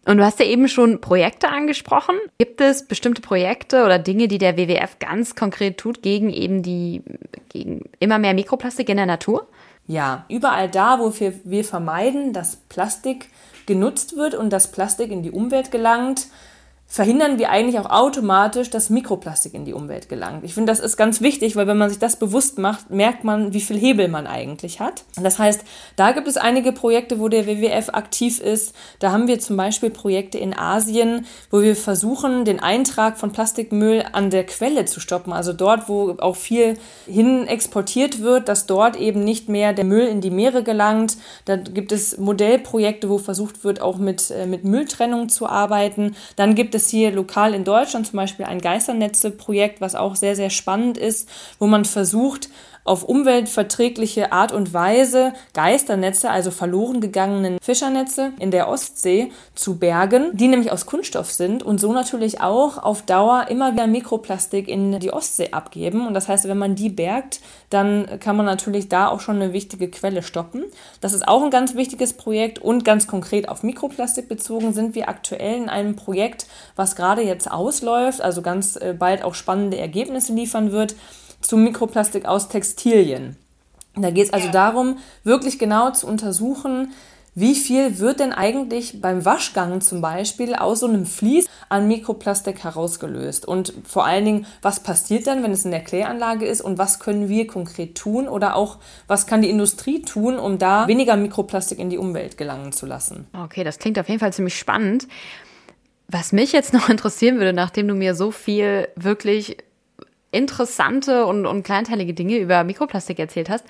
Und 0.05 0.17
du 0.17 0.25
hast 0.25 0.39
ja 0.39 0.45
eben 0.45 0.67
schon 0.67 0.99
Projekte 0.99 1.49
angesprochen. 1.49 2.15
Gibt 2.39 2.59
es 2.59 2.87
bestimmte 2.87 3.21
Projekte 3.21 3.83
oder 3.83 3.99
Dinge, 3.99 4.27
die 4.27 4.39
der 4.39 4.57
WWF 4.57 4.97
ganz 4.99 5.35
konkret 5.35 5.77
tut 5.77 6.01
gegen 6.01 6.31
eben 6.31 6.63
die, 6.63 7.03
gegen 7.49 7.83
immer 7.99 8.17
mehr 8.17 8.33
Mikroplastik 8.33 8.89
in 8.89 8.97
der 8.97 9.05
Natur? 9.05 9.47
Ja, 9.87 10.25
überall 10.29 10.69
da, 10.69 10.99
wo 10.99 11.13
wir, 11.19 11.33
wir 11.43 11.63
vermeiden, 11.63 12.33
dass 12.33 12.55
Plastik 12.55 13.29
genutzt 13.65 14.15
wird 14.15 14.35
und 14.35 14.49
dass 14.51 14.71
Plastik 14.71 15.11
in 15.11 15.21
die 15.21 15.31
Umwelt 15.31 15.71
gelangt, 15.71 16.27
verhindern 16.91 17.39
wir 17.39 17.49
eigentlich 17.49 17.79
auch 17.79 17.89
automatisch, 17.89 18.69
dass 18.69 18.89
Mikroplastik 18.89 19.53
in 19.53 19.63
die 19.63 19.73
Umwelt 19.73 20.09
gelangt. 20.09 20.43
Ich 20.43 20.53
finde, 20.53 20.73
das 20.73 20.81
ist 20.81 20.97
ganz 20.97 21.21
wichtig, 21.21 21.55
weil 21.55 21.65
wenn 21.65 21.77
man 21.77 21.89
sich 21.89 21.99
das 21.99 22.17
bewusst 22.17 22.57
macht, 22.57 22.89
merkt 22.89 23.23
man, 23.23 23.53
wie 23.53 23.61
viel 23.61 23.77
Hebel 23.77 24.09
man 24.09 24.27
eigentlich 24.27 24.81
hat. 24.81 25.05
Das 25.15 25.39
heißt, 25.39 25.61
da 25.95 26.11
gibt 26.11 26.27
es 26.27 26.35
einige 26.35 26.73
Projekte, 26.73 27.17
wo 27.19 27.29
der 27.29 27.47
WWF 27.47 27.91
aktiv 27.93 28.41
ist. 28.41 28.75
Da 28.99 29.13
haben 29.13 29.29
wir 29.29 29.39
zum 29.39 29.55
Beispiel 29.55 29.89
Projekte 29.89 30.37
in 30.37 30.53
Asien, 30.53 31.25
wo 31.49 31.61
wir 31.61 31.77
versuchen, 31.77 32.43
den 32.43 32.59
Eintrag 32.59 33.17
von 33.17 33.31
Plastikmüll 33.31 34.03
an 34.11 34.29
der 34.29 34.45
Quelle 34.45 34.83
zu 34.83 34.99
stoppen. 34.99 35.31
Also 35.31 35.53
dort, 35.53 35.87
wo 35.87 36.17
auch 36.19 36.35
viel 36.35 36.77
hin 37.05 37.47
exportiert 37.47 38.21
wird, 38.21 38.49
dass 38.49 38.65
dort 38.65 38.97
eben 38.97 39.23
nicht 39.23 39.47
mehr 39.47 39.71
der 39.71 39.85
Müll 39.85 40.07
in 40.07 40.19
die 40.19 40.29
Meere 40.29 40.61
gelangt. 40.61 41.15
Da 41.45 41.55
gibt 41.55 41.93
es 41.93 42.17
Modellprojekte, 42.17 43.07
wo 43.07 43.17
versucht 43.17 43.63
wird, 43.63 43.79
auch 43.79 43.97
mit, 43.97 44.29
äh, 44.29 44.45
mit 44.45 44.65
Mülltrennung 44.65 45.29
zu 45.29 45.47
arbeiten. 45.47 46.17
Dann 46.35 46.53
gibt 46.53 46.75
es 46.75 46.80
es 46.81 46.89
hier 46.89 47.11
lokal 47.11 47.53
in 47.53 47.63
Deutschland 47.63 48.07
zum 48.07 48.17
Beispiel 48.17 48.45
ein 48.45 48.59
Geisternetze-Projekt, 48.59 49.81
was 49.81 49.95
auch 49.95 50.15
sehr, 50.15 50.35
sehr 50.35 50.49
spannend 50.49 50.97
ist, 50.97 51.29
wo 51.59 51.67
man 51.67 51.85
versucht, 51.85 52.49
auf 52.83 53.03
umweltverträgliche 53.03 54.31
Art 54.31 54.51
und 54.51 54.73
Weise 54.73 55.33
Geisternetze, 55.53 56.29
also 56.29 56.51
verloren 56.51 57.01
gegangenen 57.01 57.57
Fischernetze 57.61 58.33
in 58.39 58.51
der 58.51 58.67
Ostsee 58.67 59.31
zu 59.53 59.77
bergen, 59.77 60.31
die 60.33 60.47
nämlich 60.47 60.71
aus 60.71 60.85
Kunststoff 60.85 61.31
sind 61.31 61.63
und 61.63 61.79
so 61.79 61.93
natürlich 61.93 62.41
auch 62.41 62.77
auf 62.77 63.03
Dauer 63.03 63.47
immer 63.49 63.73
wieder 63.73 63.87
Mikroplastik 63.87 64.67
in 64.67 64.99
die 64.99 65.13
Ostsee 65.13 65.51
abgeben. 65.51 66.07
Und 66.07 66.13
das 66.13 66.27
heißt, 66.27 66.47
wenn 66.47 66.57
man 66.57 66.75
die 66.75 66.89
bergt, 66.89 67.41
dann 67.69 68.19
kann 68.19 68.35
man 68.35 68.45
natürlich 68.45 68.89
da 68.89 69.07
auch 69.07 69.19
schon 69.19 69.37
eine 69.37 69.53
wichtige 69.53 69.89
Quelle 69.89 70.23
stoppen. 70.23 70.63
Das 71.01 71.13
ist 71.13 71.27
auch 71.27 71.43
ein 71.43 71.51
ganz 71.51 71.75
wichtiges 71.75 72.13
Projekt 72.13 72.59
und 72.59 72.83
ganz 72.83 73.07
konkret 73.07 73.47
auf 73.47 73.63
Mikroplastik 73.63 74.27
bezogen 74.27 74.73
sind 74.73 74.95
wir 74.95 75.07
aktuell 75.07 75.55
in 75.55 75.69
einem 75.69 75.95
Projekt, 75.95 76.47
was 76.75 76.95
gerade 76.95 77.21
jetzt 77.21 77.49
ausläuft, 77.49 78.21
also 78.21 78.41
ganz 78.41 78.75
äh, 78.75 78.95
bald 78.97 79.23
auch 79.23 79.35
spannende 79.35 79.77
Ergebnisse 79.77 80.33
liefern 80.33 80.71
wird 80.71 80.95
zu 81.41 81.57
Mikroplastik 81.57 82.25
aus 82.25 82.49
Textilien. 82.49 83.35
Da 83.95 84.09
geht 84.09 84.27
es 84.27 84.33
also 84.33 84.49
darum, 84.49 84.97
wirklich 85.23 85.59
genau 85.59 85.91
zu 85.91 86.07
untersuchen, 86.07 86.93
wie 87.33 87.55
viel 87.55 87.99
wird 87.99 88.19
denn 88.19 88.33
eigentlich 88.33 88.99
beim 88.99 89.23
Waschgang 89.23 89.79
zum 89.79 90.01
Beispiel 90.01 90.53
aus 90.53 90.81
so 90.81 90.87
einem 90.87 91.05
Vlies 91.05 91.47
an 91.69 91.87
Mikroplastik 91.87 92.61
herausgelöst? 92.65 93.47
Und 93.47 93.73
vor 93.85 94.05
allen 94.05 94.25
Dingen, 94.25 94.45
was 94.61 94.81
passiert 94.81 95.27
dann, 95.27 95.41
wenn 95.41 95.51
es 95.51 95.63
in 95.63 95.71
der 95.71 95.79
Kläranlage 95.79 96.45
ist 96.45 96.59
und 96.59 96.77
was 96.77 96.99
können 96.99 97.29
wir 97.29 97.47
konkret 97.47 97.95
tun? 97.95 98.27
Oder 98.27 98.57
auch, 98.57 98.79
was 99.07 99.27
kann 99.27 99.41
die 99.41 99.49
Industrie 99.49 100.01
tun, 100.01 100.39
um 100.39 100.57
da 100.57 100.89
weniger 100.89 101.15
Mikroplastik 101.15 101.79
in 101.79 101.89
die 101.89 101.97
Umwelt 101.97 102.37
gelangen 102.37 102.73
zu 102.73 102.85
lassen? 102.85 103.27
Okay, 103.33 103.63
das 103.63 103.79
klingt 103.79 103.97
auf 103.97 104.09
jeden 104.09 104.19
Fall 104.19 104.33
ziemlich 104.33 104.59
spannend. 104.59 105.07
Was 106.09 106.33
mich 106.33 106.51
jetzt 106.51 106.73
noch 106.73 106.89
interessieren 106.89 107.37
würde, 107.37 107.53
nachdem 107.53 107.87
du 107.87 107.95
mir 107.95 108.13
so 108.13 108.31
viel 108.31 108.89
wirklich 108.97 109.55
interessante 110.31 111.25
und, 111.25 111.45
und 111.45 111.63
kleinteilige 111.63 112.13
Dinge 112.13 112.37
über 112.37 112.63
Mikroplastik 112.63 113.19
erzählt 113.19 113.49
hast. 113.49 113.65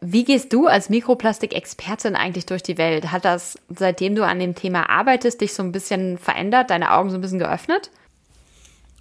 Wie 0.00 0.24
gehst 0.24 0.52
du 0.52 0.66
als 0.66 0.90
Mikroplastik-Expertin 0.90 2.16
eigentlich 2.16 2.46
durch 2.46 2.62
die 2.62 2.76
Welt? 2.76 3.12
Hat 3.12 3.24
das, 3.24 3.56
seitdem 3.68 4.16
du 4.16 4.26
an 4.26 4.40
dem 4.40 4.56
Thema 4.56 4.90
arbeitest, 4.90 5.40
dich 5.40 5.54
so 5.54 5.62
ein 5.62 5.70
bisschen 5.70 6.18
verändert, 6.18 6.70
deine 6.70 6.92
Augen 6.92 7.10
so 7.10 7.18
ein 7.18 7.20
bisschen 7.20 7.38
geöffnet? 7.38 7.90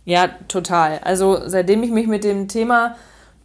Ja, 0.05 0.29
total. 0.47 0.99
Also 0.99 1.41
seitdem 1.47 1.81
ich 1.81 1.91
mich 1.91 2.07
mit 2.07 2.23
dem 2.23 2.47
Thema 2.47 2.95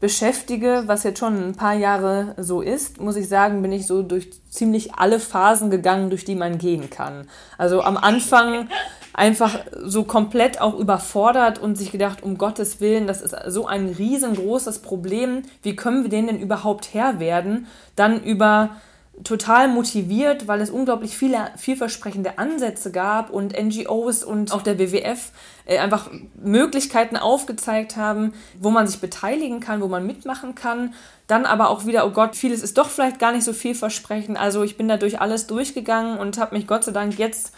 beschäftige, 0.00 0.82
was 0.86 1.04
jetzt 1.04 1.18
schon 1.18 1.48
ein 1.48 1.54
paar 1.54 1.74
Jahre 1.74 2.34
so 2.36 2.60
ist, 2.60 3.00
muss 3.00 3.16
ich 3.16 3.28
sagen, 3.28 3.62
bin 3.62 3.72
ich 3.72 3.86
so 3.86 4.02
durch 4.02 4.28
ziemlich 4.50 4.94
alle 4.94 5.18
Phasen 5.18 5.70
gegangen, 5.70 6.10
durch 6.10 6.24
die 6.24 6.34
man 6.34 6.58
gehen 6.58 6.90
kann. 6.90 7.26
Also 7.56 7.80
am 7.82 7.96
Anfang 7.96 8.68
einfach 9.16 9.58
so 9.82 10.04
komplett 10.04 10.60
auch 10.60 10.78
überfordert 10.78 11.58
und 11.58 11.76
sich 11.76 11.90
gedacht, 11.90 12.22
um 12.22 12.36
Gottes 12.36 12.80
Willen, 12.80 13.06
das 13.06 13.22
ist 13.22 13.34
so 13.46 13.66
ein 13.66 13.88
riesengroßes 13.88 14.80
Problem, 14.80 15.42
wie 15.62 15.74
können 15.74 16.02
wir 16.02 16.10
den 16.10 16.26
denn 16.26 16.38
überhaupt 16.38 16.92
Herr 16.92 17.18
werden? 17.18 17.66
Dann 17.96 18.22
über 18.22 18.76
total 19.24 19.68
motiviert, 19.68 20.46
weil 20.46 20.60
es 20.60 20.68
unglaublich 20.68 21.16
viele 21.16 21.38
vielversprechende 21.56 22.38
Ansätze 22.38 22.92
gab 22.92 23.30
und 23.30 23.58
NGOs 23.58 24.22
und 24.22 24.52
auch 24.52 24.60
der 24.60 24.78
WWF 24.78 25.30
äh, 25.64 25.78
einfach 25.78 26.10
Möglichkeiten 26.34 27.16
aufgezeigt 27.16 27.96
haben, 27.96 28.34
wo 28.60 28.68
man 28.68 28.86
sich 28.86 29.00
beteiligen 29.00 29.60
kann, 29.60 29.80
wo 29.80 29.88
man 29.88 30.06
mitmachen 30.06 30.54
kann. 30.54 30.92
Dann 31.26 31.46
aber 31.46 31.70
auch 31.70 31.86
wieder, 31.86 32.06
oh 32.06 32.10
Gott, 32.10 32.36
vieles 32.36 32.62
ist 32.62 32.76
doch 32.76 32.90
vielleicht 32.90 33.18
gar 33.18 33.32
nicht 33.32 33.44
so 33.44 33.54
vielversprechend. 33.54 34.38
Also 34.38 34.62
ich 34.62 34.76
bin 34.76 34.88
da 34.88 34.98
durch 34.98 35.18
alles 35.22 35.46
durchgegangen 35.46 36.18
und 36.18 36.36
habe 36.36 36.54
mich 36.54 36.66
Gott 36.66 36.84
sei 36.84 36.92
Dank 36.92 37.18
jetzt 37.18 37.54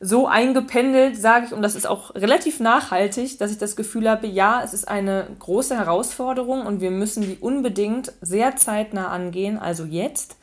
so 0.00 0.26
eingependelt, 0.26 1.16
sage 1.16 1.46
ich, 1.46 1.52
und 1.52 1.62
das 1.62 1.74
ist 1.74 1.86
auch 1.86 2.14
relativ 2.14 2.60
nachhaltig, 2.60 3.38
dass 3.38 3.50
ich 3.50 3.58
das 3.58 3.76
Gefühl 3.76 4.08
habe, 4.08 4.26
ja, 4.26 4.60
es 4.62 4.74
ist 4.74 4.88
eine 4.88 5.26
große 5.38 5.76
Herausforderung 5.76 6.66
und 6.66 6.80
wir 6.80 6.90
müssen 6.90 7.22
die 7.22 7.38
unbedingt 7.40 8.12
sehr 8.20 8.56
zeitnah 8.56 9.08
angehen, 9.08 9.58
also 9.58 9.84
jetzt. 9.84 10.36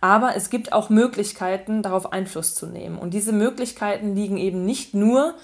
Aber 0.00 0.36
es 0.36 0.50
gibt 0.50 0.72
auch 0.72 0.90
Möglichkeiten, 0.90 1.82
darauf 1.82 2.12
Einfluss 2.12 2.54
zu 2.54 2.66
nehmen. 2.66 2.98
Und 2.98 3.14
diese 3.14 3.32
Möglichkeiten 3.32 4.14
liegen 4.14 4.36
eben 4.36 4.64
nicht 4.64 4.94
nur 4.94 5.34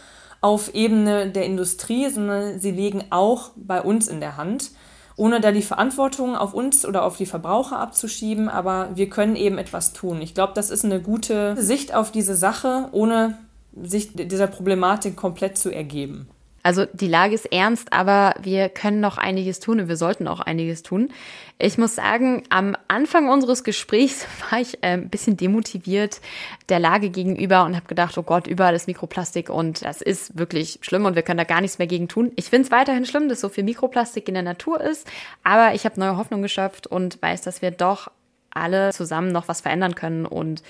auf 0.40 0.74
Ebene 0.74 1.30
der 1.30 1.46
Industrie, 1.46 2.08
sondern 2.10 2.60
sie 2.60 2.70
liegen 2.70 3.04
auch 3.10 3.50
bei 3.56 3.80
uns 3.80 4.08
in 4.08 4.20
der 4.20 4.36
Hand, 4.36 4.70
ohne 5.16 5.40
da 5.40 5.52
die 5.52 5.62
Verantwortung 5.62 6.36
auf 6.36 6.54
uns 6.54 6.84
oder 6.84 7.04
auf 7.04 7.16
die 7.16 7.26
Verbraucher 7.26 7.78
abzuschieben, 7.78 8.48
aber 8.48 8.90
wir 8.94 9.08
können 9.08 9.36
eben 9.36 9.58
etwas 9.58 9.92
tun. 9.92 10.20
Ich 10.20 10.34
glaube, 10.34 10.52
das 10.54 10.70
ist 10.70 10.84
eine 10.84 11.00
gute 11.00 11.56
Sicht 11.56 11.94
auf 11.94 12.12
diese 12.12 12.34
Sache, 12.34 12.88
ohne 12.92 13.38
sich 13.82 14.14
dieser 14.14 14.46
Problematik 14.46 15.16
komplett 15.16 15.58
zu 15.58 15.70
ergeben. 15.70 16.28
Also 16.64 16.86
die 16.94 17.08
Lage 17.08 17.34
ist 17.34 17.52
ernst, 17.52 17.92
aber 17.92 18.34
wir 18.40 18.70
können 18.70 18.98
noch 18.98 19.18
einiges 19.18 19.60
tun 19.60 19.80
und 19.80 19.88
wir 19.88 19.98
sollten 19.98 20.26
auch 20.26 20.40
einiges 20.40 20.82
tun. 20.82 21.10
Ich 21.58 21.76
muss 21.76 21.94
sagen, 21.94 22.42
am 22.48 22.74
Anfang 22.88 23.28
unseres 23.28 23.64
Gesprächs 23.64 24.26
war 24.50 24.60
ich 24.60 24.82
äh, 24.82 24.94
ein 24.94 25.10
bisschen 25.10 25.36
demotiviert 25.36 26.22
der 26.70 26.78
Lage 26.78 27.10
gegenüber 27.10 27.66
und 27.66 27.76
habe 27.76 27.86
gedacht, 27.86 28.16
oh 28.16 28.22
Gott, 28.22 28.46
überall 28.46 28.74
ist 28.74 28.86
Mikroplastik 28.86 29.50
und 29.50 29.84
das 29.84 30.00
ist 30.00 30.38
wirklich 30.38 30.78
schlimm 30.80 31.04
und 31.04 31.16
wir 31.16 31.22
können 31.22 31.36
da 31.36 31.44
gar 31.44 31.60
nichts 31.60 31.76
mehr 31.76 31.86
gegen 31.86 32.08
tun. 32.08 32.32
Ich 32.36 32.48
finde 32.48 32.64
es 32.64 32.72
weiterhin 32.72 33.04
schlimm, 33.04 33.28
dass 33.28 33.42
so 33.42 33.50
viel 33.50 33.64
Mikroplastik 33.64 34.26
in 34.28 34.34
der 34.34 34.42
Natur 34.42 34.80
ist, 34.80 35.06
aber 35.42 35.74
ich 35.74 35.84
habe 35.84 36.00
neue 36.00 36.16
Hoffnung 36.16 36.40
geschöpft 36.40 36.86
und 36.86 37.20
weiß, 37.20 37.42
dass 37.42 37.60
wir 37.60 37.72
doch 37.72 38.10
alle 38.54 38.90
zusammen 38.92 39.32
noch 39.32 39.48
was 39.48 39.60
verändern 39.60 39.94
können 39.94 40.24
und 40.24 40.62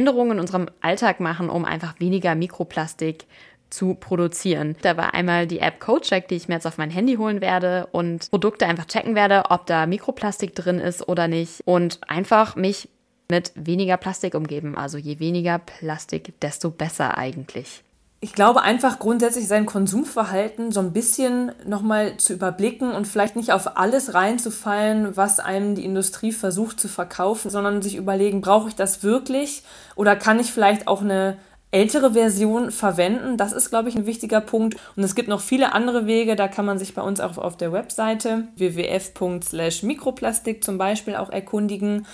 Änderungen 0.00 0.32
in 0.32 0.40
unserem 0.40 0.68
Alltag 0.80 1.20
machen, 1.20 1.50
um 1.50 1.66
einfach 1.66 2.00
weniger 2.00 2.34
Mikroplastik 2.34 3.26
zu 3.68 3.94
produzieren. 3.94 4.74
Da 4.80 4.96
war 4.96 5.12
einmal 5.12 5.46
die 5.46 5.58
App 5.58 5.78
CodeCheck, 5.78 6.26
die 6.26 6.36
ich 6.36 6.48
mir 6.48 6.54
jetzt 6.54 6.66
auf 6.66 6.78
mein 6.78 6.90
Handy 6.90 7.16
holen 7.16 7.42
werde 7.42 7.86
und 7.92 8.30
Produkte 8.30 8.66
einfach 8.66 8.86
checken 8.86 9.14
werde, 9.14 9.44
ob 9.50 9.66
da 9.66 9.84
Mikroplastik 9.84 10.54
drin 10.54 10.78
ist 10.78 11.06
oder 11.06 11.28
nicht 11.28 11.60
und 11.66 12.00
einfach 12.08 12.56
mich 12.56 12.88
mit 13.30 13.52
weniger 13.54 13.98
Plastik 13.98 14.34
umgeben. 14.34 14.74
Also 14.76 14.96
je 14.96 15.18
weniger 15.18 15.58
Plastik, 15.58 16.32
desto 16.40 16.70
besser 16.70 17.18
eigentlich. 17.18 17.84
Ich 18.22 18.34
glaube 18.34 18.60
einfach 18.60 18.98
grundsätzlich 18.98 19.48
sein 19.48 19.64
Konsumverhalten 19.64 20.72
so 20.72 20.80
ein 20.80 20.92
bisschen 20.92 21.52
nochmal 21.64 22.18
zu 22.18 22.34
überblicken 22.34 22.92
und 22.92 23.08
vielleicht 23.08 23.34
nicht 23.34 23.50
auf 23.50 23.78
alles 23.78 24.12
reinzufallen, 24.12 25.16
was 25.16 25.40
einem 25.40 25.74
die 25.74 25.86
Industrie 25.86 26.32
versucht 26.32 26.78
zu 26.78 26.88
verkaufen, 26.88 27.50
sondern 27.50 27.80
sich 27.80 27.96
überlegen, 27.96 28.42
brauche 28.42 28.68
ich 28.68 28.74
das 28.74 29.02
wirklich 29.02 29.62
oder 29.96 30.16
kann 30.16 30.38
ich 30.38 30.52
vielleicht 30.52 30.86
auch 30.86 31.00
eine 31.00 31.38
ältere 31.70 32.12
Version 32.12 32.70
verwenden. 32.72 33.38
Das 33.38 33.52
ist, 33.52 33.70
glaube 33.70 33.88
ich, 33.88 33.96
ein 33.96 34.06
wichtiger 34.06 34.40
Punkt. 34.40 34.76
Und 34.96 35.02
es 35.02 35.14
gibt 35.14 35.28
noch 35.28 35.40
viele 35.40 35.72
andere 35.72 36.06
Wege. 36.06 36.36
Da 36.36 36.48
kann 36.48 36.66
man 36.66 36.78
sich 36.78 36.94
bei 36.94 37.02
uns 37.02 37.20
auch 37.20 37.38
auf 37.38 37.56
der 37.56 37.72
Webseite 37.72 38.48
wwf.mikroplastik 38.56 40.62
zum 40.64 40.78
Beispiel 40.78 41.16
auch 41.16 41.30
erkundigen. 41.30 42.06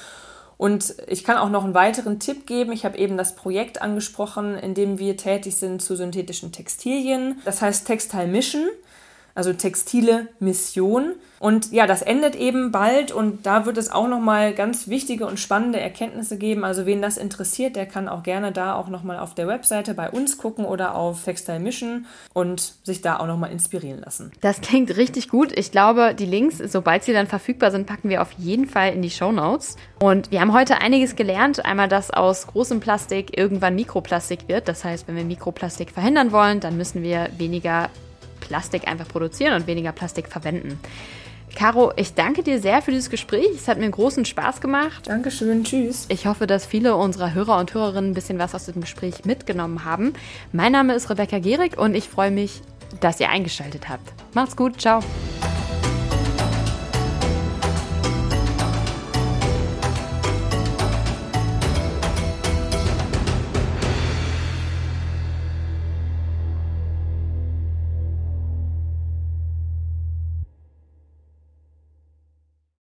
Und 0.59 0.95
ich 1.07 1.25
kann 1.25 1.37
auch 1.37 1.51
noch 1.51 1.65
einen 1.65 1.75
weiteren 1.75 2.19
Tipp 2.19 2.47
geben. 2.47 2.73
Ich 2.73 2.85
habe 2.85 2.97
eben 2.97 3.17
das 3.17 3.37
Projekt 3.37 3.83
angesprochen, 3.83 4.57
in 4.57 4.75
dem 4.75 4.99
wir 4.99 5.17
tätig 5.17 5.57
sind 5.57 5.83
zu 5.83 5.97
synthetischen 5.97 6.51
Textilien. 6.51 7.41
Das 7.45 7.61
heißt 7.61 7.87
Textile 7.87 8.27
Mission 8.27 8.67
also 9.37 9.53
textile 9.53 10.29
Mission. 10.41 11.13
Und 11.39 11.71
ja, 11.71 11.87
das 11.87 12.01
endet 12.01 12.35
eben 12.35 12.73
bald 12.73 13.13
und 13.13 13.45
da 13.45 13.67
wird 13.67 13.77
es 13.77 13.91
auch 13.91 14.09
nochmal 14.09 14.55
ganz 14.55 14.89
wichtige 14.89 15.27
und 15.27 15.39
spannende 15.39 15.79
Erkenntnisse 15.79 16.39
geben. 16.39 16.65
Also 16.65 16.87
wen 16.87 17.03
das 17.03 17.19
interessiert, 17.19 17.77
der 17.77 17.85
kann 17.85 18.09
auch 18.09 18.23
gerne 18.23 18.53
da 18.53 18.75
auch 18.75 18.89
nochmal 18.89 19.19
auf 19.19 19.35
der 19.35 19.47
Webseite 19.47 19.93
bei 19.93 20.09
uns 20.09 20.39
gucken 20.39 20.65
oder 20.65 20.95
auf 20.95 21.25
Textile 21.25 21.59
Mission 21.59 22.07
und 22.33 22.75
sich 22.83 23.03
da 23.03 23.19
auch 23.19 23.27
nochmal 23.27 23.53
inspirieren 23.53 24.01
lassen. 24.01 24.33
Das 24.41 24.63
klingt 24.63 24.97
richtig 24.97 25.29
gut. 25.29 25.53
Ich 25.57 25.71
glaube, 25.71 26.15
die 26.15 26.25
Links, 26.25 26.57
sobald 26.57 27.05
sie 27.05 27.13
dann 27.13 27.27
verfügbar 27.27 27.71
sind, 27.71 27.87
packen 27.87 28.09
wir 28.09 28.23
auf 28.23 28.33
jeden 28.39 28.67
Fall 28.67 28.95
in 28.95 29.03
die 29.03 29.11
Show 29.11 29.31
Notes. 29.31 29.77
Und 30.01 30.31
wir 30.31 30.41
haben 30.41 30.55
heute 30.55 30.81
einiges 30.81 31.17
gelernt. 31.17 31.63
Einmal, 31.67 31.89
dass 31.89 32.11
aus 32.11 32.47
großem 32.47 32.81
Plastik 32.81 33.37
irgendwann 33.37 33.75
Mikroplastik 33.75 34.49
wird. 34.49 34.69
Das 34.69 34.85
heißt, 34.85 35.07
wenn 35.07 35.17
wir 35.17 35.25
Mikroplastik 35.25 35.91
verhindern 35.91 36.33
wollen, 36.33 36.61
dann 36.61 36.79
müssen 36.79 37.03
wir 37.03 37.29
weniger 37.37 37.91
Plastik 38.47 38.87
einfach 38.87 39.09
produzieren 39.09 39.55
und 39.55 39.67
weniger 39.67 39.93
Plastik 39.93 40.29
verwenden. 40.29 40.79
Caro, 41.55 41.93
ich 41.97 42.13
danke 42.13 42.43
dir 42.43 42.61
sehr 42.61 42.83
für 42.83 42.91
dieses 42.91 43.09
Gespräch. 43.09 43.49
Es 43.55 43.67
hat 43.67 43.79
mir 43.79 43.89
großen 43.89 44.27
Spaß 44.27 44.61
gemacht. 44.61 45.07
Dankeschön, 45.07 45.65
tschüss. 45.65 46.05
Ich 46.11 46.27
hoffe, 46.27 46.47
dass 46.47 46.67
viele 46.67 46.97
unserer 46.97 47.33
Hörer 47.33 47.59
und 47.59 47.73
Hörerinnen 47.73 48.11
ein 48.11 48.15
bisschen 48.15 48.39
was 48.39 48.55
aus 48.55 48.67
dem 48.67 48.83
Gespräch 48.83 49.25
mitgenommen 49.25 49.85
haben. 49.85 50.13
Mein 50.53 50.73
Name 50.73 50.95
ist 50.95 51.09
Rebecca 51.09 51.39
Gehrig 51.39 51.79
und 51.79 51.95
ich 51.95 52.09
freue 52.09 52.31
mich, 52.31 52.61
dass 53.01 53.21
ihr 53.21 53.31
eingeschaltet 53.31 53.89
habt. 53.89 54.13
Macht's 54.35 54.55
gut, 54.55 54.81
ciao. 54.81 55.01